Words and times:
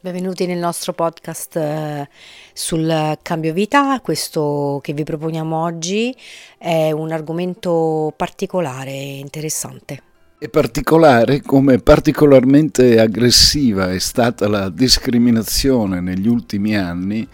Benvenuti 0.00 0.46
nel 0.46 0.58
nostro 0.58 0.92
podcast 0.92 1.56
eh, 1.56 2.08
sul 2.52 3.18
cambio 3.20 3.52
vita. 3.52 3.98
Questo 4.00 4.78
che 4.80 4.92
vi 4.92 5.02
proponiamo 5.02 5.60
oggi 5.60 6.14
è 6.56 6.92
un 6.92 7.10
argomento 7.10 8.14
particolare 8.16 8.92
e 8.92 9.18
interessante. 9.18 10.02
È 10.38 10.48
particolare 10.48 11.42
come 11.42 11.78
particolarmente 11.78 13.00
aggressiva 13.00 13.90
è 13.90 13.98
stata 13.98 14.46
la 14.46 14.68
discriminazione 14.68 16.00
negli 16.00 16.28
ultimi 16.28 16.76
anni 16.76 17.26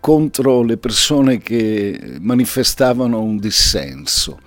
contro 0.00 0.62
le 0.62 0.78
persone 0.78 1.36
che 1.36 2.16
manifestavano 2.18 3.20
un 3.20 3.36
dissenso. 3.36 4.38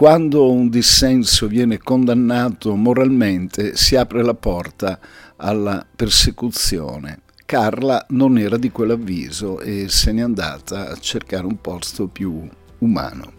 Quando 0.00 0.50
un 0.50 0.70
dissenso 0.70 1.46
viene 1.46 1.76
condannato 1.76 2.74
moralmente 2.74 3.76
si 3.76 3.96
apre 3.96 4.22
la 4.22 4.32
porta 4.32 4.98
alla 5.36 5.84
persecuzione. 5.94 7.18
Carla 7.44 8.06
non 8.08 8.38
era 8.38 8.56
di 8.56 8.70
quell'avviso 8.70 9.60
e 9.60 9.90
se 9.90 10.12
n'è 10.12 10.22
andata 10.22 10.88
a 10.88 10.96
cercare 10.96 11.44
un 11.44 11.60
posto 11.60 12.06
più 12.06 12.48
umano. 12.78 13.32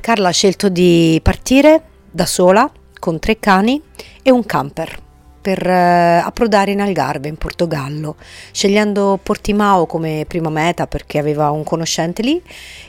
Carla 0.00 0.28
ha 0.28 0.32
scelto 0.32 0.68
di 0.68 1.18
partire 1.22 1.82
da 2.10 2.26
sola 2.26 2.70
con 2.98 3.18
tre 3.18 3.38
cani 3.38 3.80
e 4.20 4.30
un 4.30 4.44
camper 4.44 5.02
per 5.40 5.66
eh, 5.66 6.20
approdare 6.22 6.70
in 6.70 6.82
Algarve, 6.82 7.28
in 7.28 7.38
Portogallo, 7.38 8.16
scegliendo 8.52 9.18
Portimao 9.22 9.86
come 9.86 10.26
prima 10.28 10.50
meta 10.50 10.86
perché 10.86 11.18
aveva 11.18 11.50
un 11.50 11.64
conoscente 11.64 12.20
lì 12.20 12.42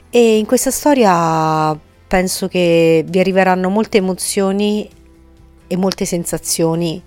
e 0.09 0.37
in 0.37 0.45
questa 0.45 0.69
storia 0.69 1.87
penso 2.09 2.47
che 2.47 3.05
vi 3.07 3.19
arriveranno 3.19 3.69
molte 3.69 3.99
emozioni 3.99 4.89
e 5.67 5.77
molte 5.77 6.05
sensazioni 6.05 7.01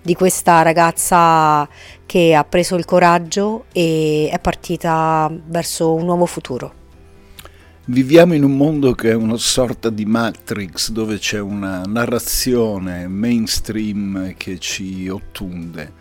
di 0.00 0.14
questa 0.14 0.62
ragazza 0.62 1.68
che 2.06 2.34
ha 2.34 2.44
preso 2.44 2.74
il 2.76 2.86
coraggio 2.86 3.66
e 3.72 4.30
è 4.32 4.38
partita 4.38 5.30
verso 5.48 5.92
un 5.92 6.06
nuovo 6.06 6.24
futuro. 6.24 6.72
Viviamo 7.84 8.32
in 8.32 8.42
un 8.42 8.56
mondo 8.56 8.92
che 8.92 9.10
è 9.10 9.14
una 9.14 9.36
sorta 9.36 9.90
di 9.90 10.06
Matrix 10.06 10.92
dove 10.92 11.18
c'è 11.18 11.40
una 11.40 11.82
narrazione 11.82 13.06
mainstream 13.06 14.32
che 14.38 14.58
ci 14.58 15.08
ottunde. 15.08 15.97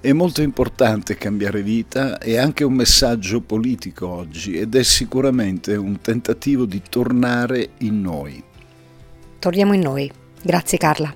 È 0.00 0.12
molto 0.12 0.42
importante 0.42 1.16
cambiare 1.16 1.60
vita 1.60 2.18
e 2.18 2.38
anche 2.38 2.62
un 2.62 2.72
messaggio 2.72 3.40
politico 3.40 4.06
oggi 4.06 4.56
ed 4.56 4.76
è 4.76 4.84
sicuramente 4.84 5.74
un 5.74 6.00
tentativo 6.00 6.66
di 6.66 6.80
tornare 6.88 7.70
in 7.78 8.00
noi. 8.00 8.40
Torniamo 9.40 9.72
in 9.72 9.80
noi. 9.80 10.08
Grazie 10.40 10.78
Carla. 10.78 11.12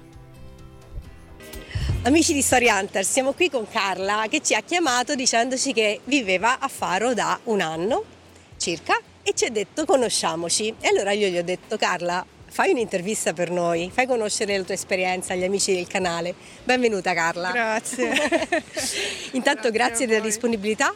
Amici 2.02 2.32
di 2.32 2.42
Story 2.42 2.70
Hunter, 2.70 3.04
siamo 3.04 3.34
qui 3.34 3.48
con 3.48 3.68
Carla 3.70 4.26
che 4.28 4.40
ci 4.40 4.56
ha 4.56 4.62
chiamato 4.62 5.14
dicendoci 5.14 5.72
che 5.72 6.00
viveva 6.06 6.58
a 6.58 6.66
Faro 6.66 7.14
da 7.14 7.38
un 7.44 7.60
anno 7.60 8.02
circa 8.56 8.98
e 9.22 9.32
ci 9.34 9.44
ha 9.44 9.50
detto 9.50 9.84
conosciamoci. 9.84 10.74
E 10.80 10.88
allora 10.88 11.12
io 11.12 11.28
gli 11.28 11.38
ho 11.38 11.44
detto 11.44 11.76
Carla, 11.76 12.26
fai 12.52 12.70
un'intervista 12.70 13.32
per 13.32 13.50
noi, 13.50 13.90
fai 13.90 14.06
conoscere 14.06 14.58
la 14.58 14.62
tua 14.62 14.74
esperienza 14.74 15.32
agli 15.32 15.42
amici 15.42 15.72
del 15.74 15.86
canale. 15.86 16.34
Benvenuta 16.64 17.14
Carla. 17.14 17.50
Grazie. 17.50 18.10
Intanto 19.32 19.70
grazie, 19.70 19.70
grazie 19.70 20.06
della 20.06 20.20
disponibilità, 20.20 20.94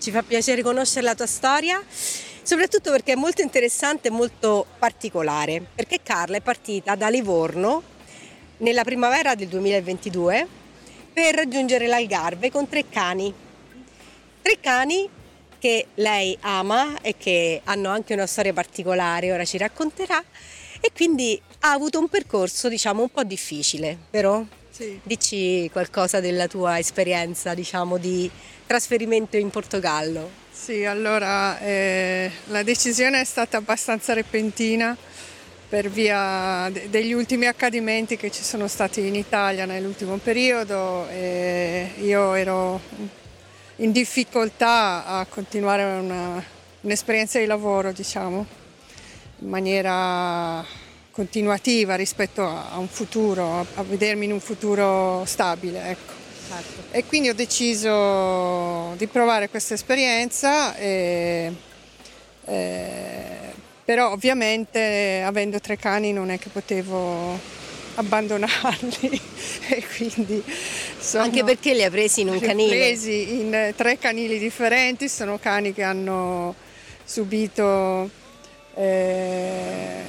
ci 0.00 0.10
fa 0.10 0.24
piacere 0.24 0.62
conoscere 0.62 1.02
la 1.02 1.14
tua 1.14 1.28
storia, 1.28 1.80
soprattutto 2.42 2.90
perché 2.90 3.12
è 3.12 3.14
molto 3.14 3.40
interessante 3.40 4.08
e 4.08 4.10
molto 4.10 4.66
particolare, 4.80 5.64
perché 5.72 6.00
Carla 6.02 6.38
è 6.38 6.40
partita 6.40 6.96
da 6.96 7.08
Livorno 7.08 7.84
nella 8.56 8.82
primavera 8.82 9.36
del 9.36 9.46
2022 9.46 10.46
per 11.12 11.36
raggiungere 11.36 11.86
l'Algarve 11.86 12.50
con 12.50 12.68
tre 12.68 12.88
cani. 12.88 13.32
Tre 14.42 14.58
cani 14.58 15.08
che 15.60 15.86
lei 15.94 16.36
ama 16.40 17.00
e 17.00 17.14
che 17.16 17.60
hanno 17.62 17.90
anche 17.90 18.12
una 18.12 18.26
storia 18.26 18.52
particolare, 18.52 19.30
ora 19.30 19.44
ci 19.44 19.56
racconterà, 19.56 20.20
e 20.80 20.90
quindi 20.94 21.40
ha 21.60 21.72
avuto 21.72 21.98
un 21.98 22.08
percorso 22.08 22.68
diciamo 22.68 23.02
un 23.02 23.10
po' 23.10 23.24
difficile, 23.24 23.96
vero? 24.10 24.46
Sì. 24.70 24.98
Dici 25.02 25.68
qualcosa 25.70 26.20
della 26.20 26.46
tua 26.46 26.78
esperienza 26.78 27.54
diciamo 27.54 27.98
di 27.98 28.30
trasferimento 28.66 29.36
in 29.36 29.50
Portogallo. 29.50 30.38
Sì, 30.50 30.84
allora 30.84 31.58
eh, 31.60 32.30
la 32.46 32.62
decisione 32.62 33.20
è 33.20 33.24
stata 33.24 33.56
abbastanza 33.56 34.12
repentina 34.12 34.96
per 35.68 35.88
via 35.88 36.70
degli 36.88 37.12
ultimi 37.12 37.46
accadimenti 37.46 38.16
che 38.16 38.30
ci 38.30 38.42
sono 38.42 38.66
stati 38.66 39.06
in 39.06 39.14
Italia 39.14 39.66
nell'ultimo 39.66 40.16
periodo. 40.16 41.06
io 41.08 42.34
ero 42.34 42.80
in 43.76 43.92
difficoltà 43.92 45.06
a 45.06 45.26
continuare 45.26 45.84
una, 45.84 46.42
un'esperienza 46.80 47.38
di 47.38 47.46
lavoro, 47.46 47.92
diciamo, 47.92 48.46
in 49.40 49.48
maniera 49.48 50.64
continuativa 51.10 51.96
rispetto 51.96 52.42
a 52.42 52.78
un 52.78 52.88
futuro, 52.88 53.66
a 53.74 53.82
vedermi 53.82 54.24
in 54.24 54.32
un 54.32 54.40
futuro 54.40 55.24
stabile. 55.26 55.90
Ecco. 55.90 56.18
Certo. 56.48 56.82
E 56.90 57.04
quindi 57.04 57.28
ho 57.28 57.34
deciso 57.34 58.94
di 58.96 59.06
provare 59.06 59.48
questa 59.48 59.74
esperienza, 59.74 60.74
e, 60.76 61.52
e, 62.44 63.22
però 63.84 64.10
ovviamente 64.10 65.22
avendo 65.24 65.60
tre 65.60 65.76
cani 65.76 66.12
non 66.12 66.30
è 66.30 66.38
che 66.38 66.48
potevo 66.48 67.38
abbandonarli 67.94 69.20
e 69.68 69.84
quindi 69.96 70.42
anche 71.14 71.44
perché 71.44 71.74
li 71.74 71.82
ha 71.82 71.90
presi 71.90 72.20
in 72.20 72.28
un 72.28 72.38
canile 72.38 72.70
presi 72.70 73.40
in 73.40 73.74
tre 73.76 73.98
canili 73.98 74.38
differenti 74.38 75.08
sono 75.08 75.38
cani 75.38 75.74
che 75.74 75.82
hanno 75.82 76.54
subito 77.04 78.08
eh, 78.80 80.02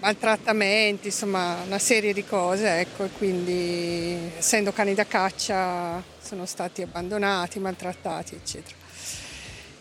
maltrattamenti 0.00 1.06
insomma 1.06 1.62
una 1.64 1.78
serie 1.78 2.12
di 2.12 2.24
cose 2.24 2.80
ecco 2.80 3.04
e 3.04 3.10
quindi 3.16 4.32
essendo 4.36 4.72
cani 4.72 4.92
da 4.92 5.06
caccia 5.06 6.02
sono 6.20 6.46
stati 6.46 6.82
abbandonati 6.82 7.60
maltrattati 7.60 8.34
eccetera. 8.34 8.76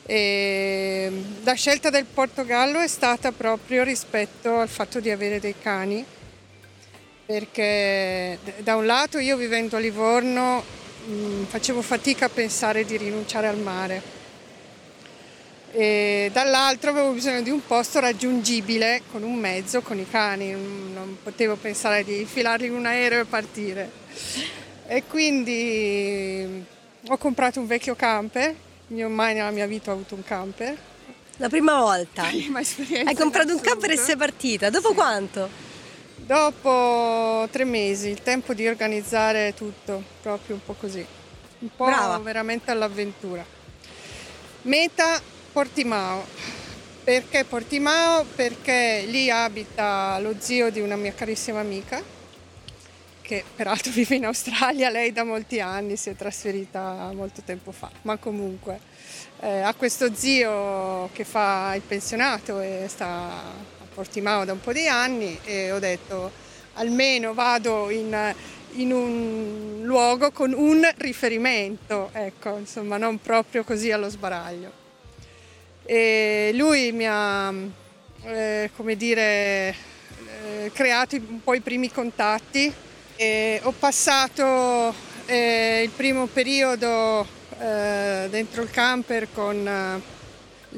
E 0.05 1.11
la 1.43 1.53
scelta 1.53 1.89
del 1.89 2.05
Portogallo 2.05 2.79
è 2.79 2.87
stata 2.87 3.31
proprio 3.31 3.83
rispetto 3.83 4.59
al 4.59 4.69
fatto 4.69 4.99
di 4.99 5.09
avere 5.09 5.39
dei 5.39 5.55
cani 5.59 6.05
perché 7.25 8.37
da 8.59 8.75
un 8.75 8.85
lato 8.85 9.17
io 9.17 9.35
vivendo 9.35 9.77
a 9.77 9.79
Livorno 9.79 10.63
mh, 11.05 11.45
facevo 11.45 11.81
fatica 11.81 12.25
a 12.25 12.29
pensare 12.29 12.85
di 12.85 12.97
rinunciare 12.97 13.47
al 13.47 13.57
mare 13.57 14.12
e 15.75 16.29
dall'altro 16.31 16.91
avevo 16.91 17.11
bisogno 17.13 17.41
di 17.41 17.49
un 17.49 17.65
posto 17.65 17.99
raggiungibile 17.99 19.01
con 19.11 19.23
un 19.23 19.33
mezzo, 19.33 19.81
con 19.81 19.97
i 19.97 20.07
cani, 20.07 20.51
non 20.51 21.17
potevo 21.23 21.55
pensare 21.55 22.03
di 22.03 22.19
infilarli 22.19 22.67
in 22.67 22.73
un 22.73 22.85
aereo 22.85 23.21
e 23.21 23.25
partire. 23.25 23.89
E 24.85 25.03
quindi 25.09 26.63
ho 27.07 27.17
comprato 27.17 27.59
un 27.59 27.65
vecchio 27.65 27.95
camper, 27.95 28.55
io 28.89 29.09
mai 29.09 29.33
nella 29.33 29.49
mia 29.49 29.65
vita 29.65 29.89
ho 29.89 29.93
avuto 29.95 30.13
un 30.13 30.23
camper. 30.23 30.77
La 31.37 31.49
prima 31.49 31.79
volta? 31.79 32.21
Prima 32.25 32.59
esperienza. 32.59 33.09
Hai 33.09 33.15
comprato 33.15 33.55
un 33.55 33.59
camper 33.59 33.91
e 33.91 33.97
sei 33.97 34.15
partita, 34.15 34.69
dopo 34.69 34.89
sì. 34.89 34.93
quanto? 34.93 35.49
Dopo 36.17 37.47
tre 37.49 37.63
mesi, 37.63 38.09
il 38.09 38.21
tempo 38.21 38.53
di 38.53 38.67
organizzare 38.67 39.55
tutto, 39.55 40.03
proprio 40.21 40.53
un 40.53 40.63
po' 40.63 40.73
così, 40.73 41.03
un 41.59 41.69
po' 41.75 41.85
Brava. 41.85 42.19
veramente 42.19 42.69
all'avventura. 42.69 43.43
Meta 44.61 45.19
Portimao. 45.53 46.25
Perché 47.03 47.43
Portimao? 47.43 48.25
Perché 48.25 49.03
lì 49.05 49.29
abita 49.29 50.17
lo 50.17 50.33
zio 50.39 50.71
di 50.71 50.81
una 50.81 50.95
mia 50.95 51.13
carissima 51.13 51.59
amica, 51.59 52.01
che 53.21 53.43
peraltro 53.55 53.91
vive 53.93 54.15
in 54.15 54.25
Australia, 54.25 54.89
lei 54.89 55.11
da 55.11 55.23
molti 55.23 55.59
anni 55.59 55.95
si 55.95 56.09
è 56.09 56.15
trasferita 56.15 57.11
molto 57.13 57.43
tempo 57.45 57.71
fa, 57.71 57.91
ma 58.01 58.17
comunque 58.17 58.79
eh, 59.41 59.59
ha 59.59 59.75
questo 59.75 60.15
zio 60.15 61.09
che 61.13 61.23
fa 61.23 61.75
il 61.75 61.83
pensionato 61.83 62.59
e 62.59 62.85
sta 62.87 63.71
Portimao 63.93 64.45
da 64.45 64.53
un 64.53 64.59
po' 64.59 64.73
di 64.73 64.87
anni 64.87 65.37
e 65.43 65.71
ho 65.71 65.77
detto 65.77 66.31
almeno 66.73 67.35
vado 67.35 67.91
in, 67.91 68.33
in 68.71 68.91
un 68.91 69.81
luogo 69.83 70.31
con 70.31 70.51
un 70.51 70.89
riferimento, 70.97 72.09
ecco, 72.11 72.57
insomma 72.57 72.97
non 72.97 73.19
proprio 73.19 73.63
così 73.63 73.91
allo 73.91 74.09
sbaraglio. 74.09 74.81
E 75.85 76.51
lui 76.53 76.91
mi 76.91 77.05
ha, 77.07 77.53
eh, 78.23 78.69
come 78.75 78.95
dire, 78.95 79.69
eh, 79.69 80.71
creato 80.73 81.15
un 81.15 81.41
po' 81.43 81.53
i 81.53 81.61
primi 81.61 81.91
contatti. 81.91 82.73
E 83.15 83.59
ho 83.63 83.71
passato 83.77 84.93
eh, 85.25 85.81
il 85.83 85.89
primo 85.91 86.25
periodo 86.25 87.25
eh, 87.59 88.27
dentro 88.29 88.63
il 88.63 88.71
camper 88.71 89.27
con, 89.31 90.01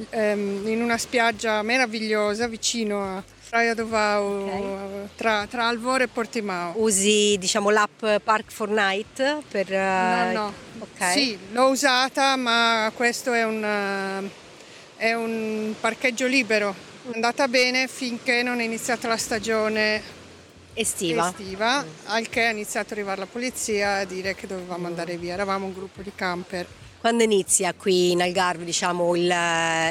ehm, 0.09 0.67
in 0.67 0.81
una 0.81 0.97
spiaggia 0.97 1.61
meravigliosa 1.61 2.47
vicino 2.47 3.17
a 3.17 3.23
Praia 3.47 3.73
do 3.73 3.87
Vau, 3.87 4.47
okay. 4.47 5.09
tra, 5.15 5.47
tra, 5.47 5.67
Alvore 5.67 6.05
e 6.05 6.07
Portimao. 6.07 6.73
Usi 6.75 7.37
diciamo, 7.39 7.69
l'app 7.69 8.03
Park 8.23 8.51
for 8.51 8.67
Night 8.69 9.43
per... 9.49 9.69
No, 9.69 10.31
no. 10.31 10.53
Okay. 10.79 11.13
Sì, 11.13 11.39
l'ho 11.51 11.69
usata 11.69 12.35
ma 12.35 12.91
questo 12.93 13.31
è 13.31 13.45
un, 13.45 13.63
è 14.97 15.13
un 15.13 15.73
parcheggio 15.79 16.27
libero. 16.27 16.73
È 17.09 17.13
andata 17.13 17.47
bene 17.47 17.87
finché 17.87 18.43
non 18.43 18.59
è 18.59 18.63
iniziata 18.63 19.07
la 19.07 19.17
stagione 19.17 20.01
estiva, 20.73 21.29
estiva 21.29 21.83
mm. 21.83 21.87
al 22.05 22.29
che 22.29 22.47
è 22.47 22.51
iniziato 22.51 22.87
ad 22.87 22.97
arrivare 22.99 23.19
la 23.19 23.25
polizia 23.25 23.97
a 23.97 24.05
dire 24.05 24.35
che 24.35 24.47
dovevamo 24.47 24.87
andare 24.87 25.17
via. 25.17 25.33
Eravamo 25.33 25.65
un 25.65 25.73
gruppo 25.73 26.01
di 26.01 26.11
camper. 26.13 26.67
Quando 26.99 27.23
inizia 27.23 27.73
qui 27.73 28.11
in 28.11 28.21
Algarve 28.21 28.65
diciamo, 28.65 29.15
il, 29.15 29.31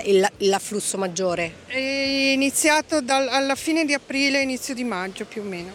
il, 0.05 0.29
l'afflusso 0.39 0.99
maggiore? 0.99 1.53
È 1.67 1.79
iniziato 1.79 3.01
dal, 3.01 3.29
alla 3.29 3.55
fine 3.55 3.85
di 3.85 3.95
aprile, 3.95 4.43
inizio 4.43 4.75
di 4.75 4.83
maggio 4.83 5.25
più 5.25 5.43
o 5.43 5.45
meno. 5.45 5.73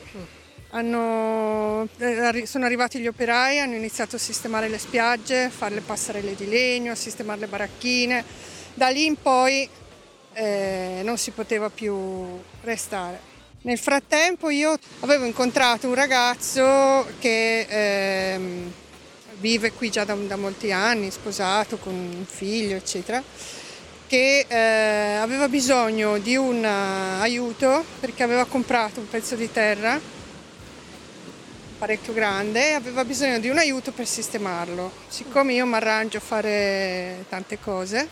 Hanno, 0.71 1.87
eh, 1.97 2.45
sono 2.45 2.65
arrivati 2.65 2.99
gli 2.99 3.07
operai, 3.07 3.59
hanno 3.59 3.75
iniziato 3.75 4.17
a 4.17 4.19
sistemare 4.19 4.67
le 4.67 4.77
spiagge, 4.77 5.49
fare 5.49 5.75
le 5.75 5.81
passerelle 5.81 6.35
di 6.35 6.47
legno, 6.47 6.91
a 6.91 6.95
sistemare 6.95 7.39
le 7.39 7.47
baracchine. 7.47 8.25
Da 8.73 8.89
lì 8.89 9.05
in 9.05 9.15
poi 9.21 9.67
eh, 10.33 11.01
non 11.03 11.17
si 11.17 11.31
poteva 11.31 11.69
più 11.69 12.39
restare. 12.61 13.27
Nel 13.61 13.77
frattempo 13.77 14.49
io 14.49 14.77
avevo 15.01 15.25
incontrato 15.25 15.87
un 15.87 15.95
ragazzo 15.95 17.05
che... 17.19 17.65
Eh, 17.69 18.87
vive 19.39 19.71
qui 19.71 19.89
già 19.89 20.03
da, 20.03 20.13
da 20.15 20.35
molti 20.35 20.71
anni, 20.71 21.11
sposato 21.11 21.77
con 21.77 21.93
un 21.93 22.25
figlio, 22.25 22.75
eccetera, 22.75 23.23
che 24.07 24.45
eh, 24.47 25.15
aveva 25.15 25.47
bisogno 25.47 26.17
di 26.17 26.35
un 26.35 26.63
uh, 26.63 27.21
aiuto 27.21 27.83
perché 27.99 28.23
aveva 28.23 28.45
comprato 28.45 28.99
un 28.99 29.07
pezzo 29.07 29.35
di 29.35 29.51
terra 29.51 30.17
parecchio 31.77 32.11
grande 32.11 32.69
e 32.69 32.73
aveva 32.73 33.05
bisogno 33.05 33.39
di 33.39 33.47
un 33.49 33.57
aiuto 33.57 33.91
per 33.91 34.05
sistemarlo. 34.05 34.91
Siccome 35.07 35.53
io 35.53 35.65
mi 35.65 35.75
arrangio 35.75 36.17
a 36.17 36.21
fare 36.21 37.23
tante 37.29 37.57
cose, 37.59 38.07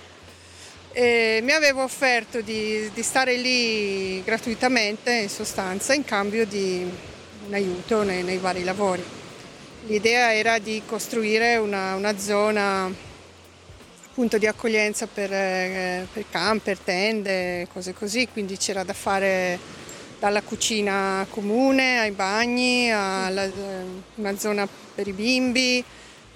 e 1.00 1.42
mi 1.44 1.52
avevo 1.52 1.84
offerto 1.84 2.42
di, 2.42 2.90
di, 2.92 3.04
stare 3.04 3.38
lì 3.38 4.24
gratuitamente 4.24 5.14
in 5.14 5.30
sostanza 5.30 5.94
in 5.94 6.04
cambio 6.04 6.44
di 6.44 6.92
un 7.46 7.54
aiuto 7.54 8.02
nei, 8.02 8.24
nei 8.24 8.40
vari 8.40 8.64
lavori. 8.64 9.04
L'idea 9.86 10.34
era 10.34 10.58
di 10.58 10.82
costruire 10.88 11.58
una, 11.58 11.94
una 11.94 12.18
zona 12.18 12.92
appunto 14.10 14.40
di 14.40 14.48
accoglienza 14.48 15.06
per, 15.06 15.32
eh, 15.32 16.08
per 16.12 16.26
camper, 16.32 16.80
tende, 16.80 17.68
cose 17.72 17.94
così, 17.94 18.28
quindi 18.34 18.58
c'era 18.58 18.82
da 18.82 18.94
fare 18.94 19.60
dalla 20.18 20.42
cucina 20.42 21.28
comune 21.30 22.00
ai 22.00 22.12
bagni, 22.12 22.92
a 22.92 23.30
eh, 23.30 23.52
una 24.16 24.36
zona 24.36 24.68
per 24.96 25.08
i 25.08 25.14
bimbi, 25.14 25.84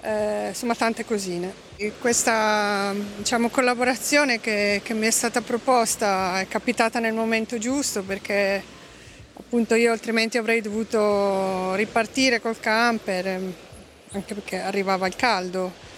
eh, 0.02 0.46
insomma 0.50 0.76
tante 0.76 1.04
cosine. 1.04 1.61
Questa 1.98 2.94
diciamo, 3.16 3.48
collaborazione 3.48 4.40
che, 4.40 4.82
che 4.84 4.94
mi 4.94 5.06
è 5.06 5.10
stata 5.10 5.40
proposta 5.40 6.38
è 6.40 6.46
capitata 6.46 7.00
nel 7.00 7.14
momento 7.14 7.58
giusto 7.58 8.02
perché 8.02 8.62
appunto 9.34 9.74
io 9.74 9.90
altrimenti 9.90 10.38
avrei 10.38 10.60
dovuto 10.60 11.74
ripartire 11.74 12.40
col 12.40 12.60
camper, 12.60 13.26
ehm, 13.26 13.54
anche 14.12 14.34
perché 14.34 14.60
arrivava 14.60 15.06
il 15.06 15.16
caldo. 15.16 15.90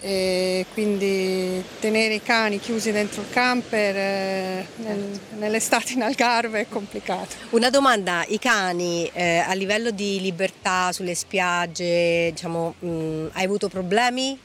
E 0.00 0.64
quindi 0.72 1.62
tenere 1.80 2.14
i 2.14 2.22
cani 2.22 2.60
chiusi 2.60 2.92
dentro 2.92 3.20
il 3.20 3.30
camper 3.30 3.96
eh, 3.96 4.66
nel, 4.76 5.20
nell'estate 5.38 5.94
in 5.94 6.02
Algarve 6.02 6.60
è 6.60 6.68
complicato. 6.68 7.34
Una 7.50 7.68
domanda, 7.68 8.24
i 8.28 8.38
cani 8.38 9.10
eh, 9.12 9.38
a 9.38 9.52
livello 9.54 9.90
di 9.90 10.20
libertà 10.20 10.92
sulle 10.92 11.14
spiagge, 11.14 12.30
diciamo, 12.30 12.74
mh, 12.78 12.88
mm, 12.88 13.26
hai 13.32 13.44
avuto 13.44 13.68
problemi 13.68 14.38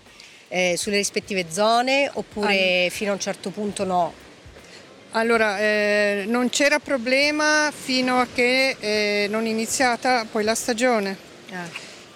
eh, 0.53 0.75
sulle 0.77 0.97
rispettive 0.97 1.47
zone 1.49 2.11
oppure 2.13 2.85
ah. 2.85 2.89
fino 2.91 3.09
a 3.09 3.13
un 3.15 3.19
certo 3.19 3.49
punto 3.49 3.83
no? 3.85 4.13
Allora, 5.15 5.59
eh, 5.59 6.25
non 6.27 6.49
c'era 6.49 6.79
problema 6.79 7.71
fino 7.71 8.19
a 8.19 8.27
che 8.31 8.75
eh, 8.79 9.27
non 9.29 9.45
è 9.45 9.49
iniziata 9.49 10.25
poi 10.25 10.43
la 10.43 10.55
stagione, 10.55 11.17
ah. 11.51 11.67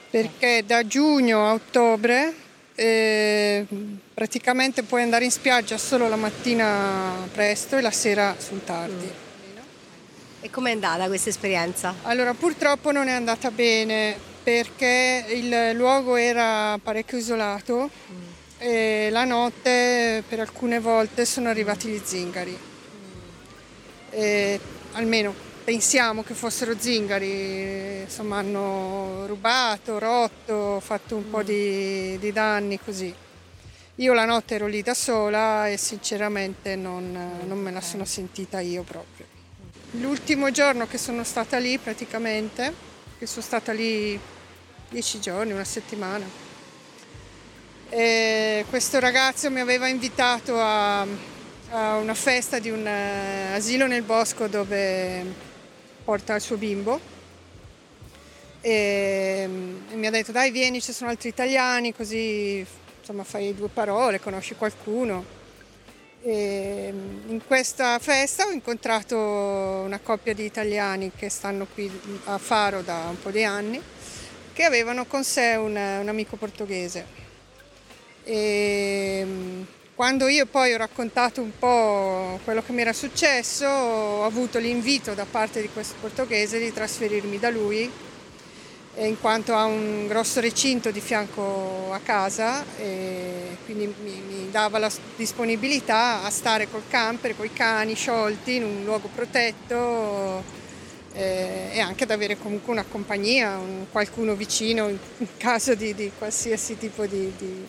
perché 0.10 0.64
da 0.66 0.86
giugno 0.86 1.48
a 1.48 1.54
ottobre 1.54 2.34
eh, 2.74 3.66
praticamente 4.14 4.82
puoi 4.82 5.04
andare 5.04 5.26
in 5.26 5.32
spiaggia 5.32 5.78
solo 5.78 6.08
la 6.08 6.16
mattina 6.16 7.28
presto 7.32 7.78
e 7.78 7.82
la 7.82 7.92
sera 7.92 8.36
sul 8.40 8.64
tardi. 8.64 9.06
Mm. 9.06 9.58
E 10.42 10.50
com'è 10.50 10.72
andata 10.72 11.06
questa 11.06 11.30
esperienza? 11.30 11.94
Allora, 12.04 12.34
purtroppo 12.34 12.92
non 12.92 13.08
è 13.08 13.14
andata 13.14 13.52
bene 13.52 14.16
perché 14.42 15.26
il 15.30 15.76
luogo 15.76 16.16
era 16.16 16.80
parecchio 16.82 17.18
isolato 17.20 17.92
mm. 18.12 18.27
E 18.58 19.10
la 19.12 19.24
notte 19.24 20.24
per 20.28 20.40
alcune 20.40 20.80
volte 20.80 21.26
sono 21.26 21.50
arrivati 21.50 21.90
gli 21.90 22.02
zingari 22.04 22.58
eh, 24.18 24.60
almeno 24.94 25.34
pensiamo 25.64 26.24
che 26.24 26.34
fossero 26.34 26.76
zingari, 26.78 28.02
insomma 28.02 28.38
hanno 28.38 29.26
rubato, 29.28 30.00
rotto, 30.00 30.80
fatto 30.80 31.18
un 31.18 31.30
po' 31.30 31.44
di, 31.44 32.18
di 32.20 32.32
danni 32.32 32.80
così. 32.80 33.14
Io 33.96 34.14
la 34.14 34.26
notte 34.26 34.56
ero 34.56 34.68
lì 34.68 34.82
da 34.82 34.94
sola 34.94 35.68
e 35.68 35.78
sinceramente 35.78 36.76
non, 36.76 37.42
non, 37.46 37.60
me 37.60 37.72
la 37.72 37.82
sono 37.82 38.06
sentita 38.06 38.60
io 38.60 38.84
proprio. 38.84 39.26
L'ultimo 39.92 40.52
giorno 40.52 40.88
che 40.88 40.98
sono 40.98 41.24
stata 41.24 41.58
lì 41.58 41.78
praticamente, 41.80 42.74
che 43.18 43.26
sono 43.26 43.44
stata 43.44 43.72
lì 43.74 44.20
dieci 44.90 45.20
giorni, 45.20 45.52
una 45.52 45.64
settimana, 45.64 46.26
e 47.90 48.66
questo 48.70 49.00
ragazzo 49.00 49.50
mi 49.50 49.60
aveva 49.60 49.88
invitato 49.88 50.60
a, 50.60 51.02
a 51.70 51.98
una 51.98 52.14
festa 52.14 52.60
di 52.60 52.70
un 52.70 52.86
uh, 52.86 53.56
asilo 53.56 53.88
nel 53.88 54.04
bosco 54.04 54.48
dove 54.48 55.24
porta 56.04 56.36
il 56.36 56.42
suo 56.42 56.58
bimbo 56.58 57.00
e, 58.62 59.48
mi 59.94 60.08
ha 60.08 60.12
detto 60.12 60.32
dai 60.32 60.52
vieni 60.52 60.82
ci 60.82 60.92
sono 60.92 61.10
altri 61.10 61.30
italiani 61.30 61.94
così 61.94 62.66
insomma 63.00 63.24
fai 63.24 63.56
due 63.56 63.70
parole, 63.70 64.20
conosci 64.20 64.56
qualcuno. 64.56 65.36
E 66.22 66.92
in 67.28 67.40
questa 67.46 68.00
festa 68.00 68.46
ho 68.46 68.52
incontrato 68.52 69.18
una 69.18 70.00
coppia 70.00 70.34
di 70.34 70.44
italiani 70.44 71.12
che 71.16 71.30
stanno 71.30 71.66
qui 71.74 71.90
a 72.26 72.38
Faro 72.38 72.82
da 72.82 73.06
un 73.08 73.22
po' 73.22 73.32
di 73.32 73.46
anni 73.46 73.82
che 74.52 74.64
avevano 74.64 75.06
con 75.06 75.24
sé 75.24 75.56
un, 75.56 75.76
un 75.76 76.08
amico 76.10 76.36
portoghese. 76.36 77.27
E, 78.28 79.26
quando 79.96 80.28
io 80.28 80.46
poi 80.46 80.74
ho 80.74 80.78
raccontato 80.78 81.42
un 81.42 81.52
po' 81.58 82.40
quello 82.44 82.62
che 82.62 82.74
mi 82.74 82.82
era 82.82 82.94
successo, 82.94 83.66
ho 83.66 84.26
avuto 84.26 84.60
l'invito 84.60 85.14
da 85.14 85.26
parte 85.26 85.62
di 85.62 85.70
questo 85.70 85.96
portoghese 86.00 86.60
di 86.60 86.74
trasferirmi 86.74 87.40
da 87.40 87.50
lui, 87.50 87.90
in 88.98 89.20
quanto 89.20 89.56
ha 89.56 89.66
un 89.66 90.08
grosso 90.08 90.40
recinto 90.40 90.92
di 90.92 91.00
fianco 91.00 91.92
a 91.94 92.00
casa 92.00 92.66
quindi 93.68 93.94
mi, 94.02 94.22
mi 94.30 94.50
dava 94.50 94.80
la 94.80 94.90
disponibilità 95.18 96.24
a 96.24 96.30
stare 96.30 96.70
col 96.70 96.84
camper, 96.88 97.36
con 97.36 97.46
i 97.46 97.52
cani 97.52 97.96
sciolti 97.96 98.56
in 98.56 98.64
un 98.64 98.84
luogo 98.86 99.10
protetto 99.14 100.42
eh, 101.12 101.72
e 101.74 101.80
anche 101.82 102.06
ad 102.06 102.12
avere 102.12 102.38
comunque 102.38 102.72
una 102.72 102.86
compagnia, 102.86 103.58
un, 103.58 103.88
qualcuno 103.92 104.36
vicino 104.36 104.88
in, 104.88 104.98
caso 105.36 105.76
di, 105.76 105.94
di 105.94 106.10
qualsiasi 106.18 106.78
tipo 106.78 107.06
di, 107.06 107.34
di 107.38 107.68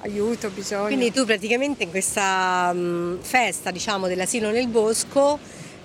aiuto, 0.00 0.50
bisogno. 0.50 0.86
Quindi 0.86 1.12
tu 1.12 1.24
praticamente 1.24 1.84
in 1.84 1.90
questa 1.90 2.70
um, 2.72 3.18
festa 3.20 3.70
diciamo, 3.70 4.06
dell'asilo 4.06 4.50
nel 4.50 4.68
bosco 4.68 5.38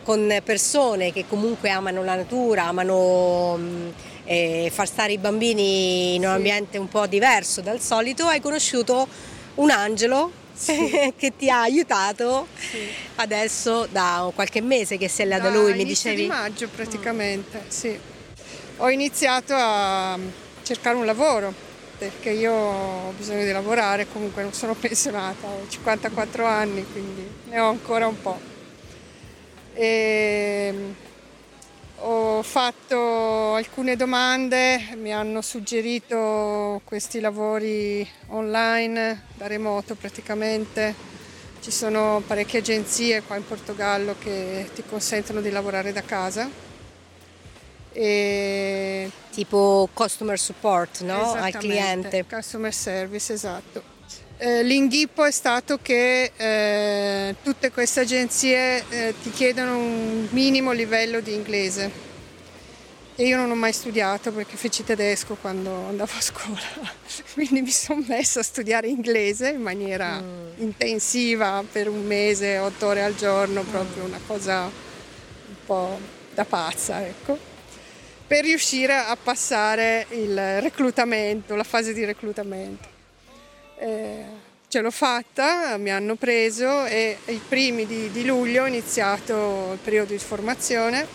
con 0.03 0.41
persone 0.43 1.11
che 1.13 1.25
comunque 1.27 1.69
amano 1.69 2.03
la 2.03 2.15
natura, 2.15 2.65
amano 2.65 3.59
eh, 4.25 4.71
far 4.73 4.87
stare 4.87 5.13
i 5.13 5.17
bambini 5.17 6.15
in 6.15 6.23
un 6.23 6.29
sì. 6.29 6.35
ambiente 6.35 6.77
un 6.77 6.87
po' 6.87 7.05
diverso 7.07 7.61
dal 7.61 7.79
solito, 7.79 8.25
hai 8.25 8.41
conosciuto 8.41 9.07
un 9.55 9.69
angelo 9.69 10.31
sì. 10.53 11.13
che 11.17 11.33
ti 11.37 11.49
ha 11.49 11.61
aiutato 11.61 12.47
sì. 12.55 12.79
adesso 13.15 13.87
da 13.91 14.31
qualche 14.33 14.61
mese 14.61 14.97
che 14.97 15.07
sei 15.07 15.27
là 15.27 15.39
da, 15.39 15.49
da 15.49 15.55
lui, 15.55 15.73
mi 15.73 15.85
dicevi? 15.85 16.23
di 16.23 16.27
maggio 16.27 16.67
praticamente, 16.67 17.63
mm. 17.65 17.69
sì. 17.69 17.99
Ho 18.77 18.89
iniziato 18.89 19.53
a 19.55 20.17
cercare 20.63 20.95
un 20.95 21.05
lavoro 21.05 21.53
perché 22.01 22.31
io 22.31 22.51
ho 22.51 23.11
bisogno 23.11 23.43
di 23.43 23.51
lavorare, 23.51 24.07
comunque 24.11 24.41
non 24.41 24.53
sono 24.53 24.73
pensionata, 24.79 25.45
ho 25.45 25.67
54 25.67 26.43
anni, 26.43 26.83
quindi 26.91 27.29
ne 27.49 27.59
ho 27.59 27.69
ancora 27.69 28.07
un 28.07 28.19
po'. 28.19 28.39
E 29.75 30.73
ho 31.97 32.41
fatto 32.41 33.53
alcune 33.53 33.95
domande, 33.95 34.95
mi 34.95 35.13
hanno 35.13 35.43
suggerito 35.43 36.81
questi 36.85 37.19
lavori 37.19 38.07
online, 38.29 39.25
da 39.35 39.45
remoto 39.45 39.93
praticamente. 39.93 40.95
Ci 41.61 41.69
sono 41.69 42.23
parecchie 42.25 42.61
agenzie 42.61 43.21
qua 43.21 43.35
in 43.35 43.45
Portogallo 43.45 44.15
che 44.17 44.71
ti 44.73 44.81
consentono 44.89 45.39
di 45.39 45.51
lavorare 45.51 45.93
da 45.93 46.01
casa. 46.01 46.70
E... 47.93 49.11
Tipo 49.31 49.89
customer 49.93 50.37
support 50.37 51.01
no? 51.01 51.33
al 51.33 51.51
cliente. 51.53 52.25
Customer 52.27 52.73
service, 52.73 53.33
esatto. 53.33 53.99
Eh, 54.37 54.63
l'inghippo 54.63 55.23
è 55.23 55.31
stato 55.31 55.77
che 55.79 56.31
eh, 56.35 57.35
tutte 57.43 57.71
queste 57.71 57.99
agenzie 57.99 58.83
eh, 58.89 59.13
ti 59.21 59.29
chiedono 59.29 59.77
un 59.77 60.27
minimo 60.31 60.71
livello 60.71 61.19
di 61.19 61.31
inglese 61.31 62.09
e 63.15 63.27
io 63.27 63.37
non 63.37 63.51
ho 63.51 63.55
mai 63.55 63.71
studiato 63.71 64.31
perché 64.31 64.57
feci 64.57 64.83
tedesco 64.83 65.35
quando 65.35 65.71
andavo 65.89 66.13
a 66.17 66.21
scuola, 66.21 66.59
quindi 67.33 67.61
mi 67.61 67.69
sono 67.69 68.03
messa 68.07 68.39
a 68.39 68.43
studiare 68.43 68.87
inglese 68.87 69.49
in 69.49 69.61
maniera 69.61 70.19
mm. 70.19 70.61
intensiva 70.61 71.63
per 71.71 71.87
un 71.87 72.03
mese, 72.03 72.57
otto 72.57 72.87
ore 72.87 73.03
al 73.03 73.15
giorno, 73.15 73.61
proprio 73.61 74.05
una 74.05 74.19
cosa 74.25 74.63
un 74.63 75.55
po' 75.67 75.99
da 76.33 76.45
pazza, 76.45 77.05
ecco, 77.05 77.37
per 78.31 78.45
riuscire 78.45 78.93
a 78.93 79.17
passare 79.21 80.05
il 80.11 80.61
reclutamento, 80.61 81.53
la 81.53 81.65
fase 81.65 81.91
di 81.91 82.05
reclutamento. 82.05 82.87
Eh, 83.77 84.23
ce 84.69 84.79
l'ho 84.79 84.89
fatta, 84.89 85.75
mi 85.75 85.91
hanno 85.91 86.15
preso 86.15 86.85
e 86.85 87.17
i 87.25 87.41
primi 87.45 87.85
di, 87.85 88.09
di 88.09 88.23
luglio 88.23 88.63
ho 88.63 88.67
iniziato 88.67 89.71
il 89.73 89.79
periodo 89.83 90.13
di 90.13 90.17
formazione 90.17 91.05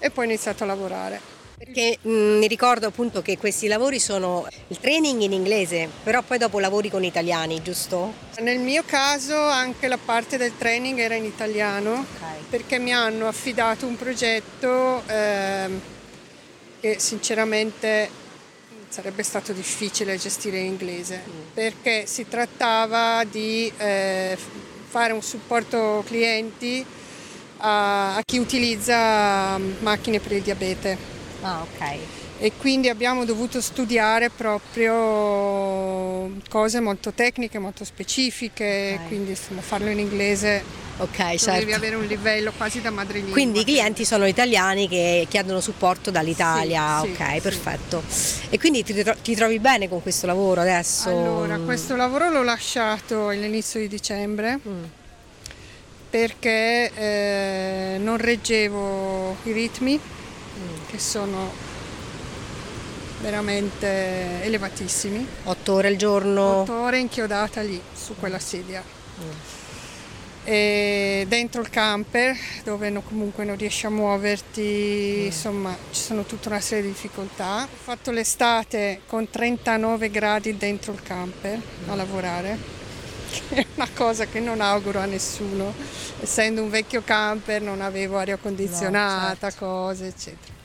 e 0.00 0.10
poi 0.10 0.24
ho 0.24 0.28
iniziato 0.30 0.64
a 0.64 0.66
lavorare. 0.66 1.20
Perché 1.56 1.98
mh, 2.02 2.10
mm, 2.10 2.38
mi 2.38 2.48
ricordo 2.48 2.88
appunto 2.88 3.22
che 3.22 3.38
questi 3.38 3.68
lavori 3.68 4.00
sono 4.00 4.44
il 4.66 4.80
training 4.80 5.20
in 5.20 5.32
inglese, 5.32 5.88
però 6.02 6.22
poi 6.22 6.38
dopo 6.38 6.58
lavori 6.58 6.90
con 6.90 7.04
italiani, 7.04 7.62
giusto? 7.62 8.14
Nel 8.40 8.58
mio 8.58 8.82
caso 8.84 9.36
anche 9.36 9.86
la 9.86 9.98
parte 10.04 10.36
del 10.36 10.56
training 10.58 10.98
era 10.98 11.14
in 11.14 11.24
italiano, 11.24 12.04
okay. 12.16 12.42
perché 12.50 12.80
mi 12.80 12.92
hanno 12.92 13.28
affidato 13.28 13.86
un 13.86 13.96
progetto 13.96 15.04
eh, 15.06 15.96
che 16.80 16.98
sinceramente 16.98 18.26
sarebbe 18.88 19.22
stato 19.22 19.52
difficile 19.52 20.16
gestire 20.16 20.58
in 20.58 20.66
inglese 20.66 21.22
mm. 21.26 21.40
perché 21.54 22.06
si 22.06 22.26
trattava 22.26 23.22
di 23.24 23.70
eh, 23.76 24.36
fare 24.88 25.12
un 25.12 25.22
supporto 25.22 26.02
clienti 26.06 26.84
a, 27.58 28.16
a, 28.16 28.22
chi 28.24 28.38
utilizza 28.38 29.58
macchine 29.58 30.20
per 30.20 30.32
il 30.32 30.42
diabete. 30.42 30.96
Ah, 31.42 31.62
ok. 31.62 31.98
E 32.38 32.52
quindi 32.56 32.88
abbiamo 32.88 33.24
dovuto 33.24 33.60
studiare 33.60 34.30
proprio 34.30 34.94
cose 36.48 36.80
molto 36.80 37.12
tecniche, 37.12 37.58
molto 37.58 37.84
specifiche, 37.84 38.92
okay. 38.94 39.06
quindi 39.08 39.30
insomma, 39.30 39.60
farlo 39.60 39.88
in 39.88 39.98
inglese 39.98 40.86
Ok, 40.98 41.36
certo. 41.36 41.60
Devi 41.60 41.72
avere 41.72 41.94
un 41.94 42.06
livello 42.06 42.52
quasi 42.56 42.80
da 42.80 42.90
madrelingua. 42.90 43.32
Quindi 43.32 43.60
i 43.60 43.64
clienti 43.64 44.04
sono 44.04 44.26
italiani 44.26 44.88
che 44.88 45.26
chiedono 45.28 45.60
supporto 45.60 46.10
dall'Italia, 46.10 47.00
sì, 47.02 47.10
ok, 47.10 47.32
sì, 47.34 47.40
perfetto. 47.40 48.02
Sì. 48.08 48.40
E 48.50 48.58
quindi 48.58 48.82
ti, 48.82 49.04
ti, 49.22 49.34
trovi 49.36 49.60
bene 49.60 49.88
con 49.88 50.02
questo 50.02 50.26
lavoro 50.26 50.60
adesso? 50.60 51.08
Allora, 51.08 51.56
questo 51.58 51.94
lavoro 51.94 52.30
l'ho 52.30 52.42
lasciato 52.42 53.28
all'inizio 53.28 53.78
di 53.78 53.86
dicembre 53.86 54.58
mm. 54.66 54.84
perché 56.10 56.90
eh, 56.92 57.98
non 57.98 58.16
reggevo 58.16 59.36
i 59.44 59.52
ritmi 59.52 59.96
mm. 59.98 60.88
che 60.90 60.98
sono 60.98 61.67
veramente 63.20 64.42
elevatissimi. 64.42 65.26
Otto 65.44 65.72
ore 65.74 65.88
al 65.88 65.96
giorno? 65.96 66.60
Otto 66.60 66.74
ore 66.74 66.98
inchiodata 66.98 67.60
lì, 67.60 67.80
su 67.94 68.14
quella 68.18 68.38
sedia. 68.38 68.82
Mm 69.20 69.56
e 70.48 71.26
dentro 71.28 71.60
il 71.60 71.68
camper 71.68 72.34
dove 72.64 72.88
no, 72.88 73.02
comunque 73.02 73.44
non 73.44 73.54
riesci 73.58 73.84
a 73.84 73.90
muoverti, 73.90 75.26
insomma 75.26 75.76
ci 75.90 76.00
sono 76.00 76.24
tutta 76.24 76.48
una 76.48 76.60
serie 76.60 76.84
di 76.84 76.88
difficoltà. 76.88 77.64
Ho 77.64 77.76
fatto 77.76 78.10
l'estate 78.10 79.02
con 79.06 79.28
39 79.28 80.08
gradi 80.08 80.56
dentro 80.56 80.92
il 80.92 81.02
camper 81.02 81.60
a 81.88 81.94
lavorare, 81.94 82.56
che 83.30 83.56
è 83.56 83.66
una 83.74 83.88
cosa 83.92 84.24
che 84.24 84.40
non 84.40 84.62
auguro 84.62 85.00
a 85.00 85.04
nessuno, 85.04 85.74
essendo 86.18 86.62
un 86.62 86.70
vecchio 86.70 87.02
camper 87.04 87.60
non 87.60 87.82
avevo 87.82 88.16
aria 88.16 88.38
condizionata, 88.38 89.28
no, 89.28 89.36
certo. 89.38 89.64
cose 89.66 90.06
eccetera. 90.06 90.57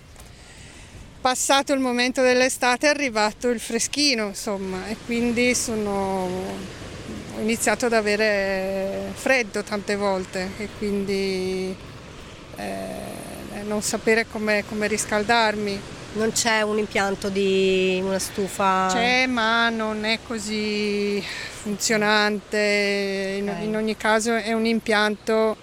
Passato 1.24 1.72
il 1.72 1.80
momento 1.80 2.22
dell'estate 2.22 2.88
è 2.88 2.89
arrivato 2.89 3.48
il 3.48 3.62
freschino, 3.62 4.27
insomma, 4.27 4.88
e 4.88 4.98
quindi 5.06 5.56
sono 5.56 6.27
ho 7.36 7.39
iniziato 7.39 7.86
ad 7.86 7.94
avere 7.94 9.10
freddo 9.13 9.63
tante 9.63 9.96
volte 9.96 10.50
e 10.58 10.68
quindi 10.77 11.74
eh, 12.58 13.63
non 13.63 13.82
sapere 13.82 14.25
come, 14.30 14.65
come 14.68 14.88
riscaldarmi. 14.88 15.80
Non 16.15 16.34
c'è 16.34 16.62
un 16.62 16.77
impianto 16.77 17.30
di 17.30 18.01
una 18.03 18.20
stufa? 18.20 18.89
C'è, 18.92 19.25
ma 19.25 19.70
non 19.70 20.03
è 20.03 20.20
così 20.27 21.24
funzionante. 21.62 23.38
In, 23.38 23.48
okay. 23.48 23.63
in 23.63 23.77
ogni 23.77 23.96
caso 23.96 24.36
è 24.36 24.51
un 24.51 24.65
impianto 24.65 25.56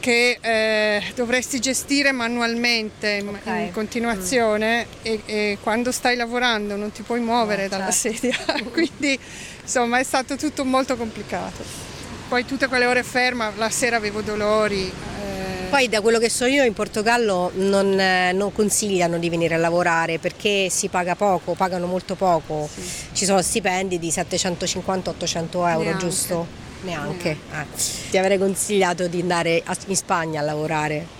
che 0.00 0.38
eh, 0.40 1.02
dovresti 1.14 1.58
gestire 1.60 2.12
manualmente 2.12 3.24
okay. 3.26 3.66
in 3.66 3.72
continuazione 3.72 4.86
mm. 4.86 5.02
e, 5.02 5.20
e, 5.26 5.58
quando 5.62 5.92
stai 5.92 6.16
lavorando 6.16 6.76
non 6.76 6.92
ti 6.92 7.02
puoi 7.02 7.20
muovere 7.20 7.64
no, 7.64 7.68
dalla 7.68 7.90
certo. 7.90 8.18
sedia, 8.18 8.36
quindi 8.72 9.18
insomma 9.62 9.98
è 9.98 10.02
stato 10.02 10.36
tutto 10.36 10.64
molto 10.64 10.96
complicato. 10.96 11.84
Poi 12.28 12.44
tutte 12.44 12.66
quelle 12.66 12.86
ore 12.86 13.04
ferma, 13.04 13.52
la 13.56 13.70
sera 13.70 13.96
avevo 13.96 14.20
dolori. 14.20 14.84
Eh. 14.86 15.68
Poi 15.70 15.88
da 15.88 16.00
quello 16.00 16.18
che 16.18 16.28
so 16.28 16.44
io 16.44 16.64
in 16.64 16.72
Portogallo 16.72 17.52
non, 17.54 17.98
eh, 17.98 18.32
non, 18.32 18.52
consigliano 18.52 19.18
di 19.18 19.28
venire 19.30 19.54
a 19.54 19.58
lavorare 19.58 20.18
perché 20.18 20.68
si 20.68 20.88
paga 20.88 21.14
poco, 21.14 21.54
pagano 21.54 21.86
molto 21.86 22.16
poco. 22.16 22.68
Sì. 22.72 22.82
Ci 23.12 23.24
sono 23.24 23.42
stipendi 23.42 23.98
di 23.98 24.08
750-800 24.08 25.68
euro, 25.68 25.82
Neanche. 25.82 25.98
giusto? 25.98 26.64
Neanche. 26.82 27.30
Eh. 27.30 27.66
Ti 28.10 28.18
avrei 28.18 28.38
consigliato 28.38 29.08
di 29.08 29.20
andare 29.20 29.62
in 29.86 29.96
Spagna 29.96 30.40
a 30.40 30.44
lavorare 30.44 31.16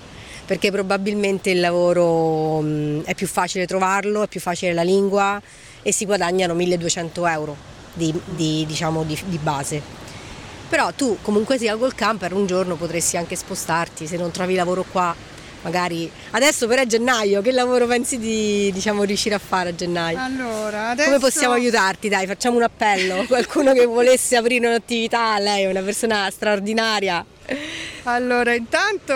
perché 0.46 0.70
probabilmente 0.70 1.50
il 1.50 1.58
lavoro 1.58 2.60
mh, 2.60 3.02
è 3.02 3.14
più 3.14 3.26
facile 3.26 3.66
trovarlo, 3.66 4.22
è 4.22 4.28
più 4.28 4.40
facile 4.40 4.72
la 4.72 4.82
lingua 4.82 5.42
e 5.82 5.92
si 5.92 6.04
guadagnano 6.04 6.54
1200 6.54 7.26
euro 7.26 7.56
di, 7.92 8.14
di, 8.24 8.64
diciamo, 8.64 9.02
di, 9.02 9.18
di 9.26 9.38
base. 9.38 9.82
Però 10.68 10.92
tu 10.92 11.18
comunque 11.20 11.58
sia 11.58 11.76
col 11.76 11.94
camper 11.94 12.32
un 12.32 12.46
giorno 12.46 12.76
potresti 12.76 13.16
anche 13.16 13.36
spostarti 13.36 14.06
se 14.06 14.16
non 14.16 14.30
trovi 14.30 14.54
lavoro 14.54 14.84
qua 14.90 15.14
magari 15.66 16.08
adesso 16.30 16.68
però 16.68 16.82
è 16.82 16.86
gennaio, 16.86 17.42
che 17.42 17.50
lavoro 17.50 17.86
pensi 17.86 18.18
di 18.18 18.70
diciamo, 18.72 19.02
riuscire 19.02 19.34
a 19.34 19.40
fare 19.40 19.70
a 19.70 19.74
gennaio? 19.74 20.18
Allora, 20.20 20.90
adesso... 20.90 21.10
Come 21.10 21.20
possiamo 21.20 21.54
aiutarti? 21.54 22.08
Dai, 22.08 22.26
facciamo 22.26 22.56
un 22.56 22.62
appello. 22.62 23.24
Qualcuno 23.26 23.72
che 23.72 23.84
volesse 23.84 24.36
aprire 24.36 24.66
un'attività, 24.66 25.36
lei 25.38 25.64
è 25.64 25.70
una 25.70 25.82
persona 25.82 26.30
straordinaria. 26.30 27.24
Allora, 28.04 28.54
intanto 28.54 29.12